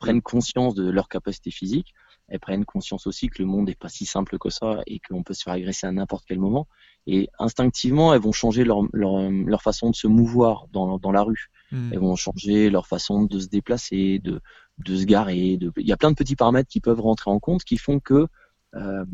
[0.00, 1.94] prennent conscience de leur capacité physique,
[2.28, 5.22] elles prennent conscience aussi que le monde n'est pas si simple que ça et qu'on
[5.22, 6.66] peut se faire agresser à n'importe quel moment.
[7.06, 11.22] Et instinctivement, elles vont changer leur, leur, leur façon de se mouvoir dans, dans la
[11.22, 11.50] rue.
[11.70, 11.90] Hmm.
[11.92, 14.40] Elles vont changer leur façon de se déplacer, de,
[14.78, 15.56] de se garer.
[15.56, 15.72] De...
[15.76, 18.26] Il y a plein de petits paramètres qui peuvent rentrer en compte qui font que
[18.74, 19.04] euh,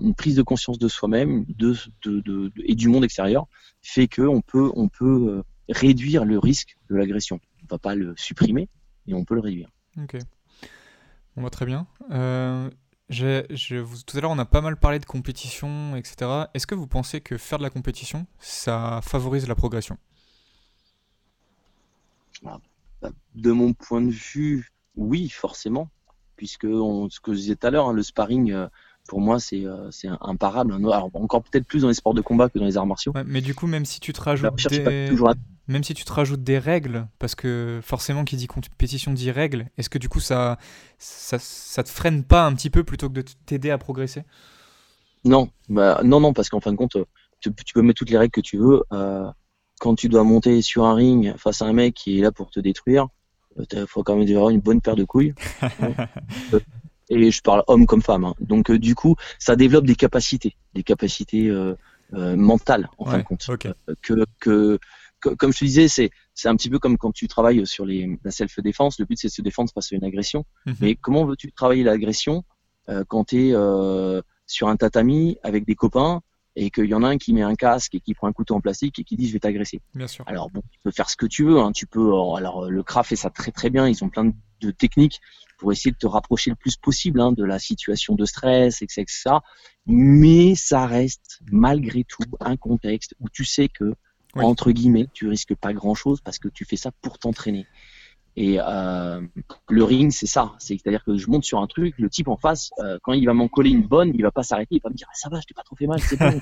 [0.00, 3.46] une prise de conscience de soi-même de, de, de, et du monde extérieur
[3.80, 7.38] fait qu'on peut, on peut euh, réduire le risque de l'agression.
[7.60, 8.68] On ne va pas le supprimer,
[9.06, 9.68] mais on peut le réduire.
[9.96, 10.16] Ok.
[11.36, 11.86] On va très bien.
[12.10, 12.68] Euh,
[13.08, 16.46] je, tout à l'heure, on a pas mal parlé de compétition, etc.
[16.54, 19.98] Est-ce que vous pensez que faire de la compétition, ça favorise la progression?
[22.44, 22.58] Ah,
[23.00, 25.90] bah, De mon point de vue, oui, forcément.
[26.36, 28.66] Puisque, ce que je disais tout à l'heure, hein, le sparring, euh,
[29.08, 29.90] pour moi, c'est euh,
[30.20, 30.74] imparable.
[30.74, 33.12] Alors, encore peut-être plus dans les sports de combat que dans les arts martiaux.
[33.26, 35.10] mais du coup, même si tu te rajoutes des
[35.68, 39.66] même si tu te rajoutes des règles, parce que forcément qui dit compétition dit règles,
[39.78, 40.58] est-ce que du coup ça,
[40.98, 44.24] ça, ça, te freine pas un petit peu plutôt que de t'aider à progresser?
[45.24, 46.96] Non, bah, non, non, parce qu'en fin de compte,
[47.40, 48.82] tu, peux mettre toutes les règles que tu veux.
[48.92, 49.30] Euh,
[49.78, 52.50] quand tu dois monter sur un ring face à un mec qui est là pour
[52.50, 53.06] te détruire,
[53.56, 55.34] il euh, faut quand même avoir une bonne paire de couilles.
[57.10, 58.24] Et je parle homme comme femme.
[58.24, 58.34] Hein.
[58.40, 61.52] Donc euh, du coup, ça développe des capacités, des capacités
[62.10, 63.46] mentales en fin de compte,
[64.02, 64.78] que, que
[65.22, 68.18] comme je te disais, c'est c'est un petit peu comme quand tu travailles sur les,
[68.24, 68.98] la self-défense.
[68.98, 70.44] Le but, c'est de se défendre face à une agression.
[70.66, 70.76] Mhm.
[70.80, 72.44] Mais comment veux-tu travailler l'agression
[72.88, 76.20] euh, quand tu es euh, sur un tatami avec des copains
[76.56, 78.54] et qu'il y en a un qui met un casque et qui prend un couteau
[78.54, 79.80] en plastique et qui dit je vais t'agresser?
[79.94, 80.24] Bien sûr.
[80.26, 81.60] Alors bon, tu peux faire ce que tu veux.
[81.60, 81.72] Hein.
[81.72, 82.12] Tu peux.
[82.36, 83.88] Alors le CRA fait ça très très bien.
[83.88, 85.20] Ils ont plein de, techniques
[85.58, 89.00] pour essayer de te rapprocher le plus possible hein, de la situation de stress, etc.,
[89.02, 89.30] etc.
[89.86, 93.94] Mais ça reste malgré tout un contexte où tu sais que
[94.34, 97.66] entre guillemets, tu risques pas grand chose parce que tu fais ça pour t'entraîner.
[98.34, 99.20] Et euh,
[99.68, 100.54] le ring, c'est ça.
[100.58, 103.34] C'est-à-dire que je monte sur un truc, le type en face, euh, quand il va
[103.34, 105.38] m'en coller une bonne, il va pas s'arrêter, il va me dire ah, ça va,
[105.40, 106.40] je t'ai pas trop fait mal, c'est bon.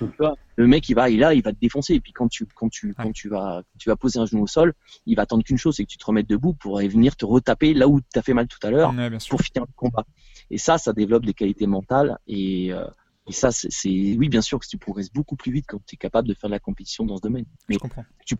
[0.56, 1.94] le mec, il va, il il va te défoncer.
[1.94, 4.46] Et puis quand tu, quand tu, quand tu vas, tu vas poser un genou au
[4.48, 4.74] sol,
[5.06, 7.74] il va attendre qu'une chose, c'est que tu te remettes debout pour venir te retaper
[7.74, 8.92] là où tu as fait mal tout à l'heure
[9.28, 10.04] pour finir le combat.
[10.50, 12.84] Et ça, ça développe des qualités mentales et euh,
[13.26, 15.96] et ça, c'est oui, bien sûr que tu progresses beaucoup plus vite quand tu es
[15.96, 17.46] capable de faire de la compétition dans ce domaine.
[17.68, 18.04] Mais Je comprends.
[18.26, 18.36] Tu,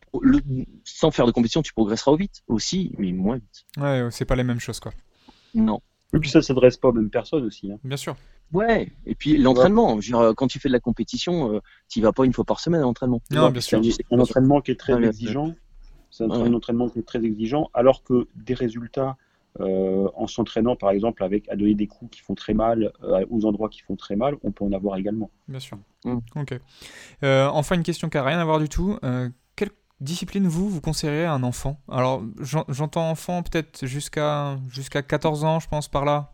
[0.84, 3.64] sans faire de compétition, tu progresseras au vite aussi, mais moins vite.
[3.78, 4.92] Ouais, c'est pas les mêmes choses, quoi.
[5.54, 5.80] Non.
[6.12, 7.72] Et puis ça s'adresse pas aux mêmes personnes aussi.
[7.72, 7.78] Hein.
[7.82, 8.14] Bien sûr.
[8.52, 9.98] Ouais, et puis l'entraînement.
[10.36, 12.84] Quand tu fais de la compétition, euh, tu vas pas une fois par semaine à
[12.84, 13.22] l'entraînement.
[13.30, 13.80] Non, bien sûr.
[13.82, 15.54] C'est un entraînement qui est très exigeant.
[16.10, 19.16] C'est un entraînement qui est très exigeant, alors que des résultats
[19.60, 23.24] euh, en s'entraînant par exemple avec à donner des coups qui font très mal euh,
[23.30, 25.30] aux endroits qui font très mal, on peut en avoir également.
[25.46, 25.78] Bien sûr.
[26.04, 26.18] Mm.
[26.34, 26.58] Ok.
[27.22, 28.98] Euh, enfin une question qui n'a rien à voir du tout.
[29.54, 31.78] quelle discipline vous vous conseilleriez à un enfant?
[31.88, 36.32] Alors j'entends enfant peut-être jusqu'à jusqu'à 14 ans, je pense par là.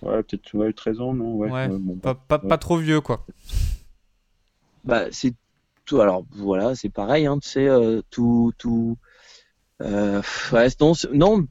[0.00, 1.50] Ouais, peut-être 13 ans, non ouais,
[2.02, 3.26] pas, pas, pas, trop vieux quoi.
[4.84, 5.34] Bah c'est
[5.84, 6.00] tout.
[6.00, 7.26] Alors voilà, c'est pareil.
[7.26, 7.68] Hein, tu sais,
[8.10, 8.96] tout tout
[9.82, 10.22] euh,
[11.12, 11.46] non,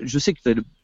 [0.00, 0.40] je sais que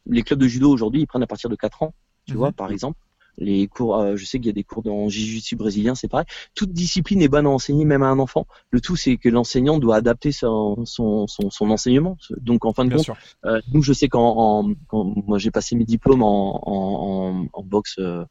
[0.06, 1.94] les clubs de judo aujourd'hui, ils prennent à partir de 4 ans,
[2.26, 2.54] tu vois, mhm.
[2.54, 2.98] par exemple.
[3.38, 6.26] Les cours, euh, je sais qu'il y a des cours en jiu-jitsu brésilien, c'est pareil.
[6.54, 8.46] Toute discipline est bonne à enseigner, même à un enfant.
[8.70, 12.18] Le tout, c'est que l'enseignant doit adapter son, son, son, enseignement.
[12.38, 13.10] Donc, en fin de compte,
[13.46, 18.24] euh, nous, je sais quand moi j'ai passé mes diplômes en, en, en boxe euh,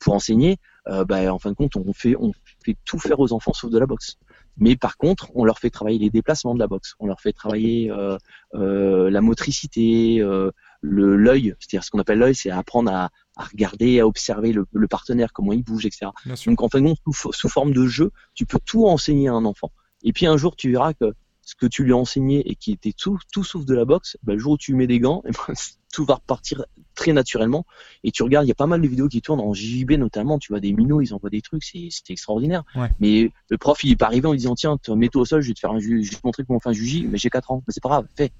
[0.00, 0.56] pour enseigner,
[0.88, 2.32] euh, bah, en fin de compte, on fait, on
[2.64, 4.16] fait tout faire aux enfants sauf de la boxe.
[4.58, 7.32] Mais par contre, on leur fait travailler les déplacements de la boxe, on leur fait
[7.32, 8.16] travailler euh,
[8.54, 10.50] euh, la motricité, euh,
[10.80, 14.66] le l'œil, c'est-à-dire ce qu'on appelle l'œil, c'est apprendre à, à, regarder, à observer le,
[14.72, 16.06] le, partenaire, comment il bouge, etc.
[16.46, 19.32] Donc en fin de compte, sous, sous, forme de jeu, tu peux tout enseigner à
[19.32, 19.72] un enfant.
[20.04, 21.12] Et puis un jour, tu verras que
[21.46, 24.18] ce que tu lui as enseigné et qui était tout, tout sauf de la boxe,
[24.24, 25.54] bah, le jour où tu mets des gants, et ben,
[25.92, 26.66] tout va repartir
[26.96, 27.64] très naturellement.
[28.02, 30.40] Et tu regardes, il y a pas mal de vidéos qui tournent en JB notamment.
[30.40, 32.64] Tu vois des minots, ils envoient des trucs, c'est extraordinaire.
[32.98, 35.54] Mais le prof, il est pas arrivé en disant tiens, mets-toi au sol, je vais
[35.54, 37.52] te faire un je vais te montrer comment on fait un juji, mais j'ai 4
[37.52, 37.62] ans.
[37.66, 38.32] Mais c'est pas grave, fais.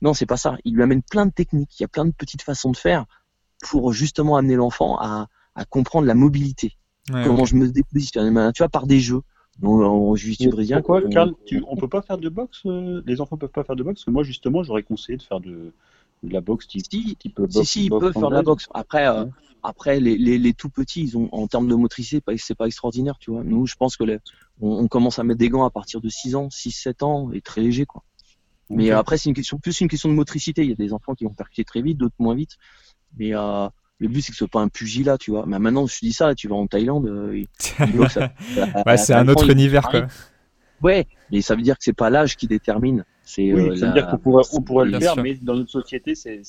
[0.00, 0.56] Non, c'est pas ça.
[0.64, 3.04] Il lui amène plein de techniques, il y a plein de petites façons de faire
[3.60, 6.78] pour justement amener l'enfant à, à comprendre la mobilité.
[7.24, 9.20] comment je me dépositionne, tu vois, par des jeux.
[9.62, 10.78] Non, en brésilien.
[10.78, 11.34] Pourquoi, Karl,
[11.68, 14.00] on peut pas faire de boxe euh, Les enfants peuvent pas faire de boxe?
[14.00, 15.72] Parce que moi, justement, j'aurais conseillé de faire de,
[16.22, 17.16] la boxe type, si,
[17.64, 18.66] si, ils peuvent faire de la boxe.
[18.72, 19.26] Après, euh,
[19.62, 23.16] après les, les, les, tout petits, ils ont en termes de motricité, c'est pas extraordinaire,
[23.18, 23.44] tu vois.
[23.44, 24.04] Nous, je pense que
[24.60, 27.40] on, commence à mettre des gants à partir de 6 ans, 6, 7 ans, et
[27.40, 28.02] très léger, quoi.
[28.70, 30.62] Mais après, c'est une question, plus une question de motricité.
[30.62, 32.56] Il y a des enfants qui vont percuter très vite, d'autres moins vite.
[33.16, 33.68] Mais euh,
[34.00, 35.44] le but c'est que ce soit pas un pugilat, tu vois.
[35.46, 37.42] Mais maintenant, je te dis ça, tu vas en Thaïlande, euh,
[37.80, 38.06] Ouais,
[38.86, 40.06] à c'est un 5 autre univers quoi.
[40.82, 43.04] Ouais, mais ça veut dire que c'est pas l'âge qui détermine.
[43.26, 45.22] C'est Oui, euh, ça veut la- dire qu'on pourrait, on pourrait le faire, sûr.
[45.22, 46.42] mais dans notre société, c'est-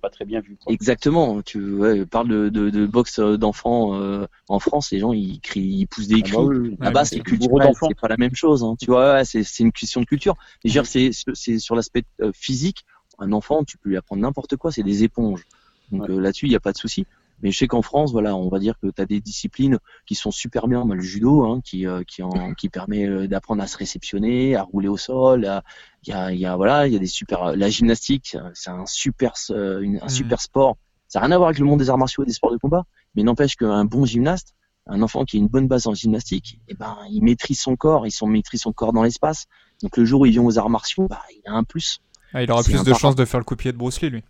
[0.00, 0.56] pas très bien vu.
[0.62, 0.72] quoi.
[0.72, 1.42] Exactement.
[1.42, 5.40] Tu ouais, parle de, de, de boxe euh, d'enfants euh, en France, les gens ils
[5.40, 6.32] crient, ils poussent des Ah cris.
[6.36, 6.76] bah oui, oui.
[6.78, 8.62] Là-bas, c'est culturel, c'est pas la même chose.
[8.62, 8.76] Hein.
[8.78, 10.36] Tu vois, ouais, c'est une question de culture.
[10.62, 12.84] Mais je veux dire, c'est c'est sur l'aspect euh, physique.
[13.18, 15.42] Un enfant, tu peux lui apprendre n'importe quoi, c'est des éponges.
[15.90, 16.14] Donc Ouais.
[16.14, 17.06] euh, là-dessus, il n'y a pas de souci.
[17.42, 20.14] Mais je sais qu'en France, voilà, on va dire que tu as des disciplines qui
[20.14, 20.84] sont super bien.
[20.84, 24.62] Le judo, hein, qui, euh, qui, en, qui permet euh, d'apprendre à se réceptionner, à
[24.62, 25.46] rouler au sol.
[25.46, 25.62] à-
[26.06, 27.56] Il y a, y a, voilà, il y a des super.
[27.56, 30.08] La gymnastique, c'est un super, euh, une- un Mhm.
[30.10, 30.76] super sport.
[31.08, 32.56] Ça n'a rien à voir avec le monde des arts martiaux et des sports de
[32.58, 32.84] combat.
[33.14, 34.54] Mais n'empêche qu'un bon gymnaste,
[34.86, 38.06] un enfant qui a une bonne base en gymnastique, eh ben, il maîtrise son corps,
[38.06, 39.46] il maîtrise son corps dans l'espace.
[39.82, 42.00] Donc le jour où il vient aux arts martiaux, bah, il a un plus.
[42.32, 44.22] Ah, il aura plus de chances de faire le coup-pied de Bruce Lee lui.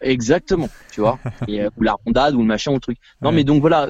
[0.00, 1.18] Exactement, tu vois.
[1.48, 2.98] Et, euh, ou la rondade ou le machin ou le truc.
[3.22, 3.36] Non, Ouais.
[3.36, 3.88] mais donc voilà,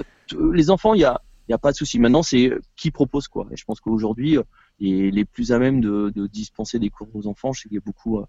[0.53, 1.99] les enfants, il y a, y a pas de souci.
[1.99, 3.47] Maintenant, c'est euh, qui propose quoi.
[3.51, 4.43] Et je pense qu'aujourd'hui, euh,
[4.81, 7.79] les, plus à même de, de dispenser des cours aux enfants, je sais qu'il y
[7.79, 8.25] a beaucoup euh,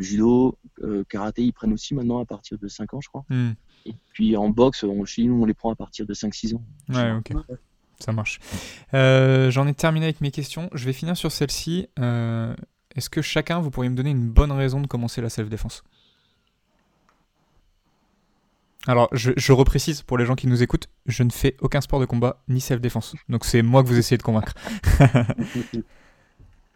[0.00, 3.24] judo, euh, karaté, ils prennent aussi maintenant à partir de 5 ans, je crois.
[3.30, 3.50] Hmm.
[3.86, 6.62] Et puis en boxe, on, chez nous, on les prend à partir de 5-6 ans.
[6.88, 7.32] Ouais, ok.
[8.00, 8.38] Ça marche.
[8.94, 10.70] Euh, J'en ai terminé avec mes questions.
[10.72, 11.88] Je vais finir sur celle-ci.
[12.96, 15.82] Est-ce que chacun, vous pourriez me donner une bonne raison de commencer la self-défense?
[18.88, 22.00] Alors, je, je reprécise pour les gens qui nous écoutent, je ne fais aucun sport
[22.00, 23.14] de combat ni self-défense.
[23.28, 24.54] Donc c'est moi que vous essayez de convaincre.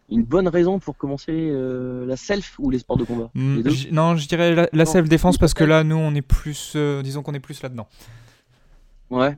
[0.09, 3.31] Une bonne raison pour commencer euh, la self ou les sports de combat?
[3.33, 3.69] Hmm, Les deux?
[3.71, 7.23] j- non, je dirais la, self-défense parce que là, nous, on est plus, euh, disons
[7.23, 7.87] qu'on est plus là-dedans.
[9.09, 9.35] Ouais.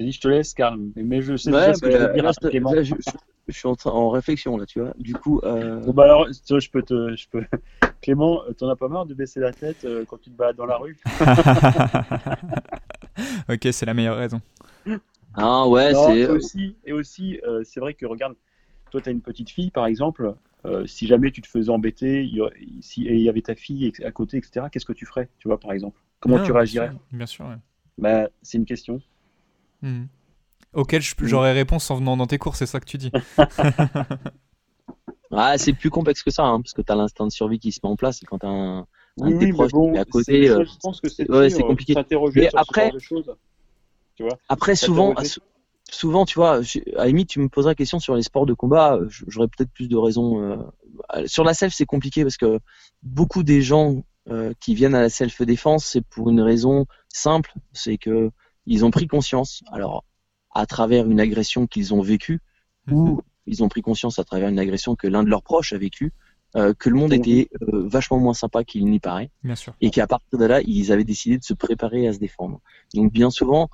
[0.00, 0.80] Je te laisse, Karl.
[0.96, 2.74] Mais je sais Ouais, déjà ce que tu veux dire là, à Clément.
[2.74, 3.16] là, je, je-
[3.48, 4.94] je suis en, train- en réflexion là, tu vois.
[4.98, 7.42] Du coup, euh, Bon, bah alors, tu vois, je peux te, je peux.
[8.02, 10.56] Clément, euh, t'en as pas marre de baisser la tête euh, quand tu te balades
[10.56, 10.98] dans la rue?
[13.48, 14.40] Ok, c'est la meilleure raison.
[15.34, 18.34] ah ouais, Non, c'est et aussi, et aussi euh, c'est vrai que regarde,
[18.90, 20.34] toi, tu as une petite fille, par exemple.
[20.66, 23.42] euh, si jamais tu te faisais embêter, il y aurait- si, et il y avait
[23.42, 26.00] ta fille à côté, etc., qu'est-ce que tu ferais, tu vois, par exemple?
[26.20, 27.56] Comment Non, tu réagirais Bien sûr, bien sûr, ouais.
[27.98, 29.00] bah, C'est une question.
[29.82, 30.04] Hmm.
[30.72, 31.26] Auquel je- Mm.
[31.26, 33.10] j'aurais réponse en venant dans tes cours, c'est ça que tu dis.
[35.32, 37.70] Ah, c'est plus complexe que ça, hein, parce que tu as l'instinct de survie qui
[37.70, 38.84] se met en place et quand tu as un, un
[39.18, 40.40] Oui, de tes oui, mais proches bon, qui est à côté.
[40.40, 41.94] des euh, choses, je pense que c'est ouais, euh, compliqué.
[42.34, 43.36] Mais sur après- ce genre de choses.
[44.16, 45.14] Tu vois Après, souvent,
[45.88, 46.60] souvent, tu vois, à
[46.96, 49.70] la limite, tu me poseras la question sur les sports de combat, euh, j'aurais peut-être
[49.70, 50.68] plus de raisons.
[51.26, 52.58] Sur la self, c'est compliqué parce que
[53.04, 54.02] beaucoup des gens
[54.58, 58.30] qui viennent à la self-défense, c'est pour une raison simple, c'est que
[58.70, 60.04] ils ont pris conscience, alors
[60.54, 62.40] à travers une agression qu'ils ont vécue,
[62.86, 62.94] Mhm.
[62.96, 65.78] ou ils ont pris conscience à travers une agression que l'un de leurs proches a
[65.78, 66.12] vécue,
[66.56, 69.74] euh, que le monde était euh, vachement moins sympa qu'il n'y paraît Bien sûr.
[69.80, 72.60] et qu'à partir de là, ils avaient décidé de se préparer à se défendre.
[72.94, 73.68] Donc bien souvent,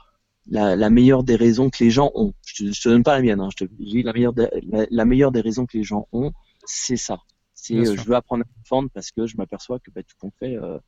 [0.48, 3.14] la, la meilleure des raisons que les gens ont, je te, je te donne pas
[3.16, 5.76] la mienne, hein, je te dis la meilleure, des, la, la meilleure des raisons que
[5.78, 6.32] les gens ont,
[6.64, 7.18] c'est ça.
[7.54, 10.16] C'est euh, je veux apprendre à me défendre parce que je m'aperçois que bah, tout
[10.20, 10.78] compte fait, euh,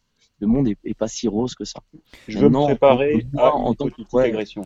[0.41, 1.81] le monde est, est pas si rose que ça.
[2.29, 4.25] Je veux me préparer à en une tant que- ouais.
[4.25, 4.63] agression.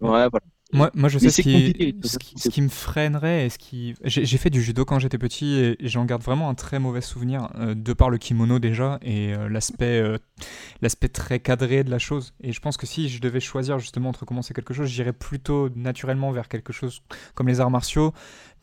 [0.00, 0.40] Ouais, voilà.
[0.72, 3.94] Moi, moi, je sais ce qui, ce qui, ce qui me freinerait et ce qui.
[4.02, 6.80] J'ai j'ai fait du judo quand j'étais petit et, et j'en garde vraiment un très
[6.80, 10.18] mauvais souvenir euh, de par le kimono déjà et euh, l'aspect euh,
[10.82, 12.34] l'aspect très cadré de la chose.
[12.40, 15.68] Et je pense que si je devais choisir justement entre commencer quelque chose, j'irais plutôt
[15.76, 17.02] naturellement vers quelque chose
[17.36, 18.12] comme les arts martiaux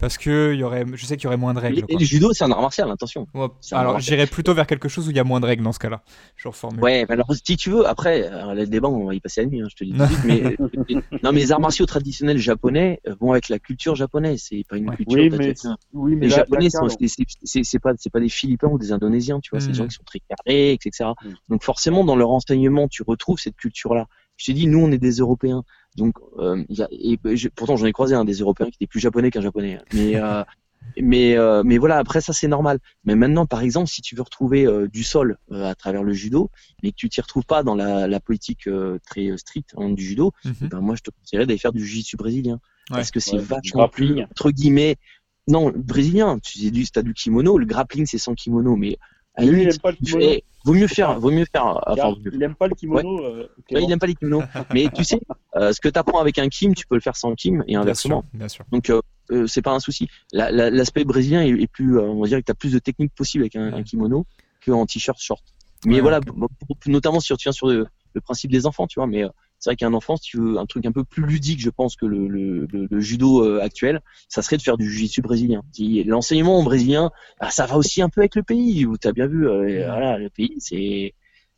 [0.01, 1.85] parce que il y aurait, je sais qu'il y aurait moins de règles.
[1.87, 3.27] et le judo, c'est un art martial, attention.
[3.33, 5.71] Ouais, alors j'irais plutôt vers quelque chose où il y a moins de règles dans
[5.71, 6.01] ce cas-là.
[6.35, 6.81] Je reformule.
[6.83, 9.47] Ouais, mais alors si tu veux, après, alors, le débat, on va y passer la
[9.47, 11.85] nuit, hein, je te le dis tout de suite, mais non, mais les arts martiaux
[11.85, 14.95] traditionnels japonais euh, vont avec la culture japonaise, c'est pas une Ouais.
[14.97, 15.17] culture.
[15.17, 15.53] Oui, mais,
[15.93, 19.59] oui, mais les là- japonais c'est- pas pas des philippins ou des indonésiens tu vois
[19.59, 19.77] c'est des Mhm.
[19.77, 21.29] gens qui sont très carrés etc Mm.
[21.49, 24.07] donc forcément dans leur enseignement tu retrouves cette culture là
[24.41, 25.63] je t'ai dit nous on est des européens
[25.97, 28.77] donc euh, il y a, et je- pourtant j'en ai croisé un des européens qui
[28.79, 29.83] était plus japonais qu'un japonais hein.
[29.93, 30.43] mais euh,
[31.01, 34.23] mais euh, mais voilà après ça c'est normal mais maintenant par exemple si tu veux
[34.23, 36.49] retrouver euh, du sol euh, à travers le judo
[36.81, 39.89] mais que tu t'y retrouves pas dans la, la politique euh, très euh, stricte hein,
[39.91, 40.69] du judo Mhm.
[40.69, 42.97] ben moi je te conseillerais d'aller faire du jiu-jitsu brésilien Ouais.
[42.97, 44.25] parce que c'est Ouais, vachement plus grappling.
[44.31, 44.95] entre guillemets
[45.47, 48.97] non le brésilien tu sais du t'as du kimono le grappling c'est sans kimono mais
[49.35, 50.25] à Lui, il aime pas le kimono.
[50.25, 53.23] fais- vaut mieux faire vaut mieux faire enfin, mieux- il aime pas le kimono.
[53.25, 55.19] euh, Ouais, il aime pas les kimonos mais tu sais
[55.55, 57.71] euh, ce que tu apprends avec un kim tu peux le faire sans kim et
[57.71, 58.65] Bien inversement sûr, bien sûr.
[58.71, 59.01] donc euh,
[59.31, 62.27] euh, c'est pas un souci La- la- l'aspect brésilien est, est plus euh, on va
[62.27, 64.25] dire que tu as plus de techniques possibles avec un, un kimono
[64.65, 65.43] qu'en t-shirt short
[65.85, 66.19] mais Ouais, voilà
[66.85, 69.29] notamment si tu viens sur le, le principe des enfants tu vois mais euh,
[69.61, 71.95] c'est vrai qu'un enfant si tu veux un truc un peu plus ludique je pense
[71.95, 75.63] que le, le, le- le judo euh, actuel ça serait de faire du jiu-jitsu brésilien
[75.73, 79.13] Si l'enseignement brésilien bah, ça va aussi un peu avec le pays où tu as
[79.13, 79.85] bien vu euh, Mhm.
[79.85, 81.13] voilà le pays c'est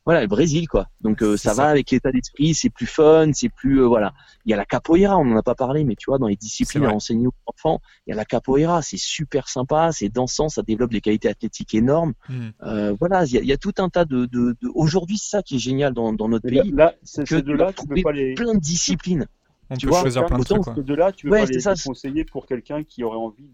[0.05, 0.87] voilà, le Brésil, quoi.
[1.01, 4.13] Donc euh, ça, va avec l'état d'esprit, c'est plus fun, c'est plus euh, voilà.
[4.45, 6.35] Il y a la capoeira, on n'en a pas parlé, mais tu vois, dans les
[6.35, 10.49] disciplines à enseigner aux enfants, il y a la capoeira, c'est super sympa, c'est dansant,
[10.49, 12.13] ça développe des qualités athlétiques énormes.
[12.27, 12.49] Hmm.
[12.63, 14.69] Euh, voilà, il y, a, il y, a, tout un tas de, de, de...
[14.75, 16.71] aujourd'hui, c'est ça qui est génial dans, dans notre pays.
[16.71, 19.25] Là, c'est de là, tu peux pas les plein de disciplines.
[19.69, 20.63] On tu peut vois, choisir plein de trucs.
[20.63, 20.73] Quoi.
[20.75, 23.49] De là, tu peux pas les conseiller pour quelqu'un qui aurait envie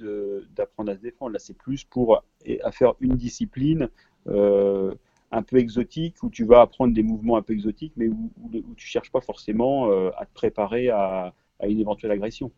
[0.55, 1.33] d'apprendre à se défendre.
[1.33, 2.23] Là, c'est plus pour
[2.63, 3.89] à faire une discipline.
[4.27, 4.93] Euh,
[5.31, 8.49] un peu exotique, où tu vas apprendre des mouvements un peu exotiques, mais où, où,
[8.49, 12.51] ne tu cherches pas forcément euh, à te préparer à, une éventuelle agression.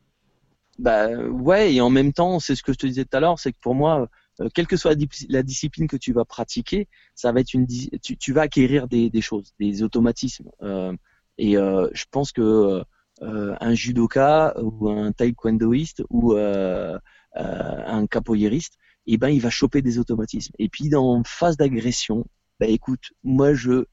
[0.77, 3.39] Bah ouais, et en même temps, c'est ce que je te disais tout à l'heure,
[3.39, 4.07] c'est que pour moi,
[4.39, 4.95] euh, quelle que soit
[5.29, 9.53] la, discipline que tu vas pratiquer, ça va être une, tu, vas acquérir des, choses,
[9.59, 10.49] des automatismes.
[10.61, 10.95] Euh,
[11.37, 12.83] et je pense que
[13.21, 20.53] un judoka ou un taekwondoïste ou un capoeiriste, eh ben, il va choper des automatismes.
[20.59, 22.25] Et puis, dans phase d'agression,
[22.61, 23.85] bah écoute, moi je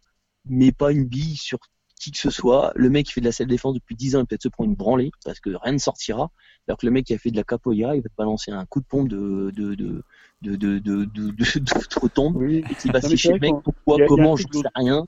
[0.45, 1.59] mets pas une bille sur
[1.99, 2.71] qui que ce soit.
[2.77, 4.69] Le mec qui fait de la self défense depuis 10 ans, il peut-être se prendre
[4.69, 6.31] une branlée parce que rien ne sortira.
[6.69, 8.67] Alors que le mec qui a fait de la capoeira, il va te balancer un
[8.67, 10.05] coup de pompe de de de
[10.43, 13.55] de de de, de, de, tombe et qui va sécher le mec.
[13.65, 15.07] Pourquoi, comment, je ne sais rien.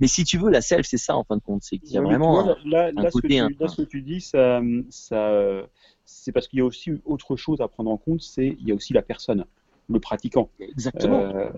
[0.00, 1.98] Mais si tu veux, la self, c'est ça en fin de compte, c'est qu'il y
[1.98, 3.38] a vraiment un, là, là, côté.
[3.38, 5.62] Ce que tu, là, ce que tu dis, ça, ça,
[6.04, 8.72] c'est parce qu'il y a aussi autre chose à prendre en compte, c'est il y
[8.72, 9.44] a aussi la personne
[9.90, 10.48] le pratiquant.
[10.60, 11.20] Exactement.
[11.20, 11.50] Euh,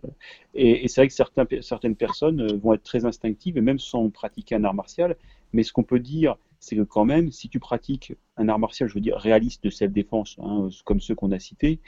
[0.55, 4.09] et, c'est vrai que certains, certaines personnes euh, vont être très instinctives, et même sans
[4.11, 5.17] pratiquer un art martial.
[5.53, 8.89] Mais ce qu'on peut dire, c'est que quand même, si tu pratiques un art martial,
[8.89, 11.81] je veux dire réaliste de self-défense, hein, comme ceux qu'on a cités,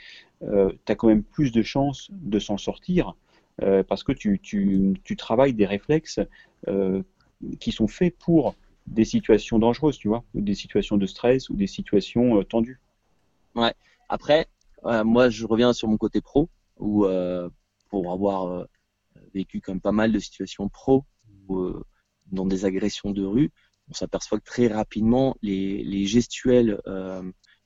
[0.43, 3.15] euh, tu as quand même plus de chances de s'en sortir
[3.87, 6.19] parce que tu, tu, tu, travailles des réflexes
[7.61, 8.53] qui sont faits pour
[8.85, 12.81] des situations dangereuses, tu vois, ou des situations de stress ou des situations tendues.
[13.55, 13.73] Ouais.
[14.09, 14.47] Après,
[15.03, 17.49] moi, je reviens sur mon côté pro, où euh,
[17.89, 18.65] pour avoir euh,
[19.33, 21.05] vécu même pas mal de situations pro
[21.49, 21.83] euh,
[22.31, 23.51] dans des agressions de rue,
[23.89, 26.81] on s'aperçoit que très rapidement, les, les gestuels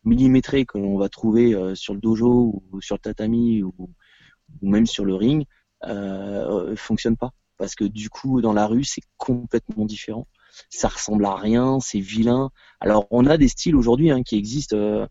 [0.03, 4.85] millimétrés que l'on va trouver sur le dojo ou sur le tatami ou, ou même
[4.85, 5.45] sur le ring
[5.85, 7.31] euh, fonctionnent pas.
[7.57, 10.27] Parce que du coup, dans la rue, c'est complètement différent.
[10.69, 12.49] Ça ressemble à rien, c'est vilain.
[12.79, 14.75] Alors, on a des styles aujourd'hui hein, qui existent.
[14.77, 15.05] Oh,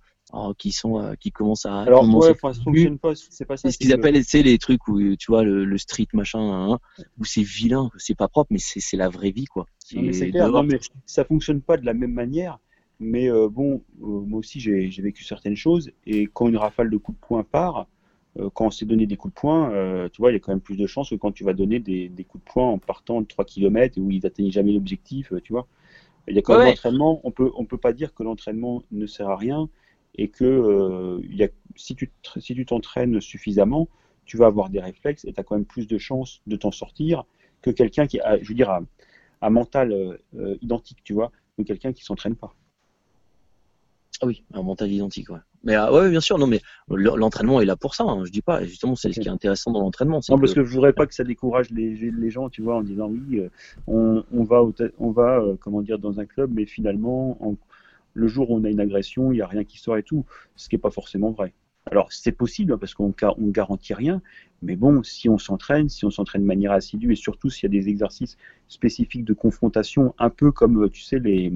[0.58, 3.78] qui sont euh, qui commencent à alors ouais, ça fonctionne pas c'est pas ça ce
[3.78, 7.42] qu'ils appellent c'est les trucs où tu vois le, street machin hein, hein, où c'est
[7.42, 9.66] vilain c'est pas propre mais c'est la vraie vie quoi.
[9.78, 10.50] C'est clair.
[10.50, 12.58] Non, mais ça fonctionne pas de la même manière
[13.00, 16.96] mais euh, bon euh, moi aussi j'ai vécu certaines choses et quand une rafale de
[16.96, 17.86] coups de poing part
[18.54, 20.60] quand on s'est donné des coups de poing tu vois il y a quand même
[20.60, 23.20] plus de chances que quand tu vas donner des, des coups de poing en partant
[23.20, 25.66] de 3 km où ils n'atteignent jamais l'objectif tu vois.
[26.28, 29.06] Il y a quand même l'entraînement on peut on peut pas dire que l'entraînement ne
[29.06, 29.68] sert à rien
[30.14, 33.88] et que euh, y a, si tu si tu t'entraînes suffisamment,
[34.24, 36.70] tu vas avoir des réflexes et tu as quand même plus de chances de t'en
[36.70, 37.24] sortir
[37.62, 38.70] que quelqu'un qui a, je veux dire,
[39.40, 42.54] un mental euh, identique, tu vois, que quelqu'un qui s'entraîne pas.
[44.20, 45.38] Ah oui, un mental identique, ouais.
[45.62, 48.04] Mais euh, ouais, bien sûr, non, mais l'entraînement est là pour ça.
[48.04, 48.64] Hein, je dis pas.
[48.64, 50.20] Justement, c'est ce qui est intéressant dans l'entraînement.
[50.28, 52.82] Non, parce que je voudrais pas que ça décourage les, les gens, tu vois, en
[52.82, 53.42] disant oui,
[53.86, 54.62] on, on va,
[54.98, 57.56] on va, comment dire, dans un club, mais finalement, en,
[58.14, 60.24] le jour où on a une agression, il n'y a rien qui sort et tout,
[60.56, 61.52] ce qui n'est pas forcément vrai.
[61.90, 64.20] Alors c'est possible hein, parce qu'on ne garantit rien,
[64.61, 67.76] mais bon, si on s'entraîne, si on s'entraîne de manière assidue et surtout s'il y
[67.76, 68.36] a des exercices
[68.66, 71.52] spécifiques de confrontation, un peu comme euh, tu sais les,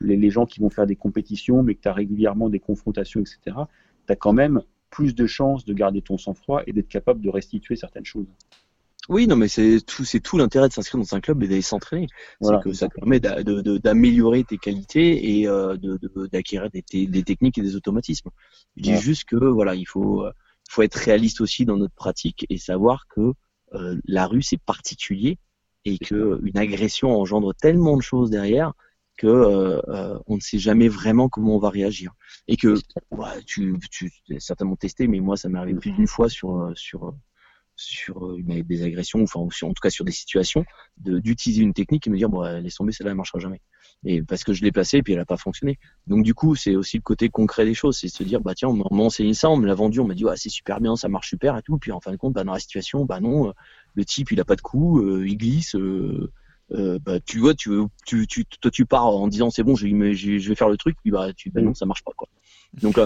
[0.00, 3.56] les, gens qui vont faire des compétitions, mais que tu as régulièrement des confrontations, etc.,
[4.06, 7.28] tu as quand même plus de chances de garder ton sang-froid et d'être capable de
[7.28, 8.26] restituer certaines choses.
[9.08, 11.62] Oui, non, mais c'est tout, c'est tout l'intérêt de s'inscrire dans un club et d'aller
[11.62, 12.06] s'entraîner.
[12.42, 15.76] C'est que ça permet d'améliorer tes qualités et euh,
[16.30, 18.28] d'acquérir des, des, techniques et des automatismes.
[18.76, 20.26] Je dis juste que voilà, il faut,
[20.68, 23.32] faut être réaliste aussi dans notre pratique et savoir que
[23.74, 25.38] euh, la rue c'est particulier
[25.84, 28.72] et que une agression engendre tellement de choses derrière
[29.16, 32.12] que euh, on ne sait jamais vraiment comment on va réagir.
[32.46, 32.76] Et que
[33.46, 37.14] tu, tu as certainement testé mais moi ça m'est arrivé plus d'une fois sur sur
[37.78, 40.64] sur euh, une, des agressions, enfin, en tout cas sur des situations,
[40.98, 43.60] d'utiliser une technique et me dire, bon, laisse tomber, celle-là, elle marchera jamais.
[44.04, 45.78] Et parce que je l'ai placée et puis elle n'a pas fonctionné.
[46.06, 48.68] Donc du coup, c'est aussi le côté concret des choses, c'est se dire, bah tiens,
[48.68, 50.94] on m'a enseigné ça, on me l'a vendu, on m'a dit, ouais, c'est super bien,
[50.96, 51.78] ça marche super et tout.
[51.78, 53.52] Puis en fin de compte, bah, dans la situation, bah non, euh,
[53.94, 55.76] le type, il a pas de coup, euh, il glisse.
[56.70, 57.70] bah, tu vois, tu,
[58.06, 60.96] tu, tu, toi, tu pars en disant c'est bon, je, je, vais faire le truc,
[61.02, 62.28] puis bah, tu, bah non, ça marche pas quoi.
[62.74, 62.98] Donc,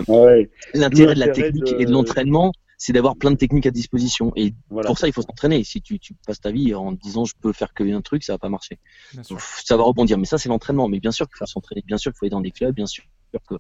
[0.75, 2.53] l'intérêt de la technique et de l'entraînement,
[2.85, 4.33] c'est d'avoir plein de techniques à disposition.
[4.35, 5.62] Et pour ça, il faut s'entraîner.
[5.62, 8.49] Si tu, passes ta vie en disant je peux faire qu'un truc, ça va pas
[8.49, 8.80] marcher.
[9.22, 10.18] ça va rebondir.
[10.18, 10.89] Mais ça, c'est l'entraînement.
[10.89, 11.85] Mais bien sûr qu'il faut s'entraîner.
[11.87, 12.74] Bien sûr qu'il faut aller dans des clubs.
[12.74, 13.05] Bien sûr
[13.49, 13.55] que.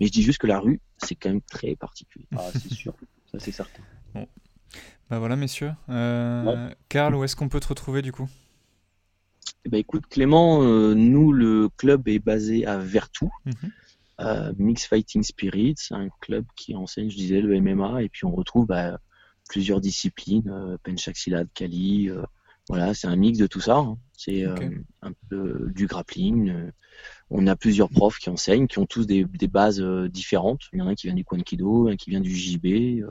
[0.00, 2.26] Mais je dis juste que la rue, c'est quand même très particulier.
[2.36, 2.94] Ah, c'est sûr.
[3.30, 3.82] ça, c'est certain.
[4.12, 4.26] Bon.
[5.08, 5.72] Bah voilà, messieurs.
[5.88, 8.28] Euh, Karl, où est-ce qu'on peut te retrouver du coup?
[9.66, 13.70] Bah écoute Clément, euh, nous le club est basé à Vertou, Mhm.
[14.20, 18.24] Euh, Mix Fighting Spirit, c'est un club qui enseigne, je disais, le MMA, et puis
[18.24, 18.98] on retrouve bah,
[19.48, 22.22] plusieurs disciplines, euh, penchak silat, kali, euh,
[22.68, 23.76] voilà, c'est un mix de tout ça.
[23.76, 23.98] hein.
[24.16, 24.54] C'est euh,
[25.02, 26.70] un peu du grappling.
[27.28, 30.62] on a plusieurs profs qui enseignent, qui ont tous des, des bases différentes.
[30.72, 33.04] Il y en a un qui vient du Kwankido, un qui vient du JB,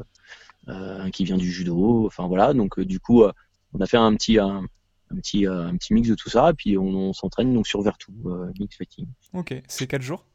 [0.68, 2.08] un qui vient du judo.
[2.08, 3.24] Enfin voilà, donc du coup,
[3.74, 4.64] on a fait un petit un,
[5.12, 7.82] un petit un petit mix de tout ça, et puis on, on s'entraîne donc sur
[7.82, 9.06] Vertou, euh, mix fighting.
[9.34, 10.26] Ok, c'est 4 jours?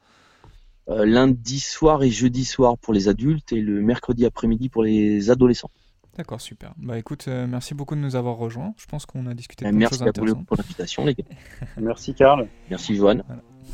[0.88, 5.70] Lundi soir et jeudi soir pour les adultes et le mercredi après-midi pour les adolescents.
[6.18, 6.72] D'accord, super.
[6.78, 8.74] Bah écoute, euh, merci beaucoup de nous avoir rejoints.
[8.76, 11.22] Je pense qu'on a discuté de Euh, Merci choses à vous pour l'invitation, les gars.
[11.80, 12.48] Merci Karl.
[12.68, 13.22] Merci, Joanne.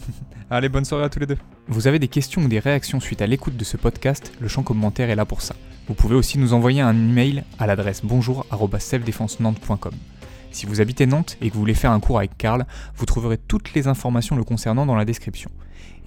[0.50, 1.38] Allez, bonne soirée à tous les deux.
[1.68, 4.30] Vous avez des questions ou des réactions suite à l'écoute de ce podcast?
[4.40, 5.56] Le champ commentaire est là pour ça.
[5.88, 9.94] Vous pouvez aussi nous envoyer un email à l'adresse bonjour@selfdefensenantes.com.
[10.50, 13.38] Si vous habitez Nantes et que vous voulez faire un cours avec Karl, vous trouverez
[13.38, 15.50] toutes les informations le concernant dans la description.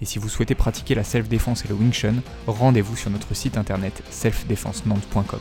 [0.00, 3.56] Et si vous souhaitez pratiquer la self-défense et le Wing Chun, rendez-vous sur notre site
[3.56, 5.40] internet selfdefensenantes.com.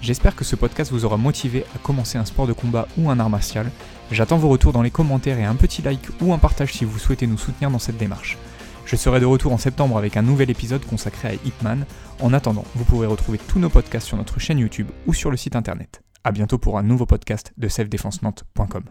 [0.00, 3.20] J'espère que ce podcast vous aura motivé à commencer un sport de combat ou un
[3.20, 3.70] art martial.
[4.10, 6.98] J'attends vos retours dans les commentaires et un petit like ou un partage si vous
[6.98, 8.36] souhaitez nous soutenir dans cette démarche.
[8.84, 11.86] Je serai de retour en septembre avec un nouvel épisode consacré à Hitman.
[12.20, 15.36] En attendant, vous pourrez retrouver tous nos podcasts sur notre chaîne YouTube ou sur le
[15.36, 16.02] site internet.
[16.24, 18.82] A bientôt pour un nouveau podcast de selfdefensenantes.com.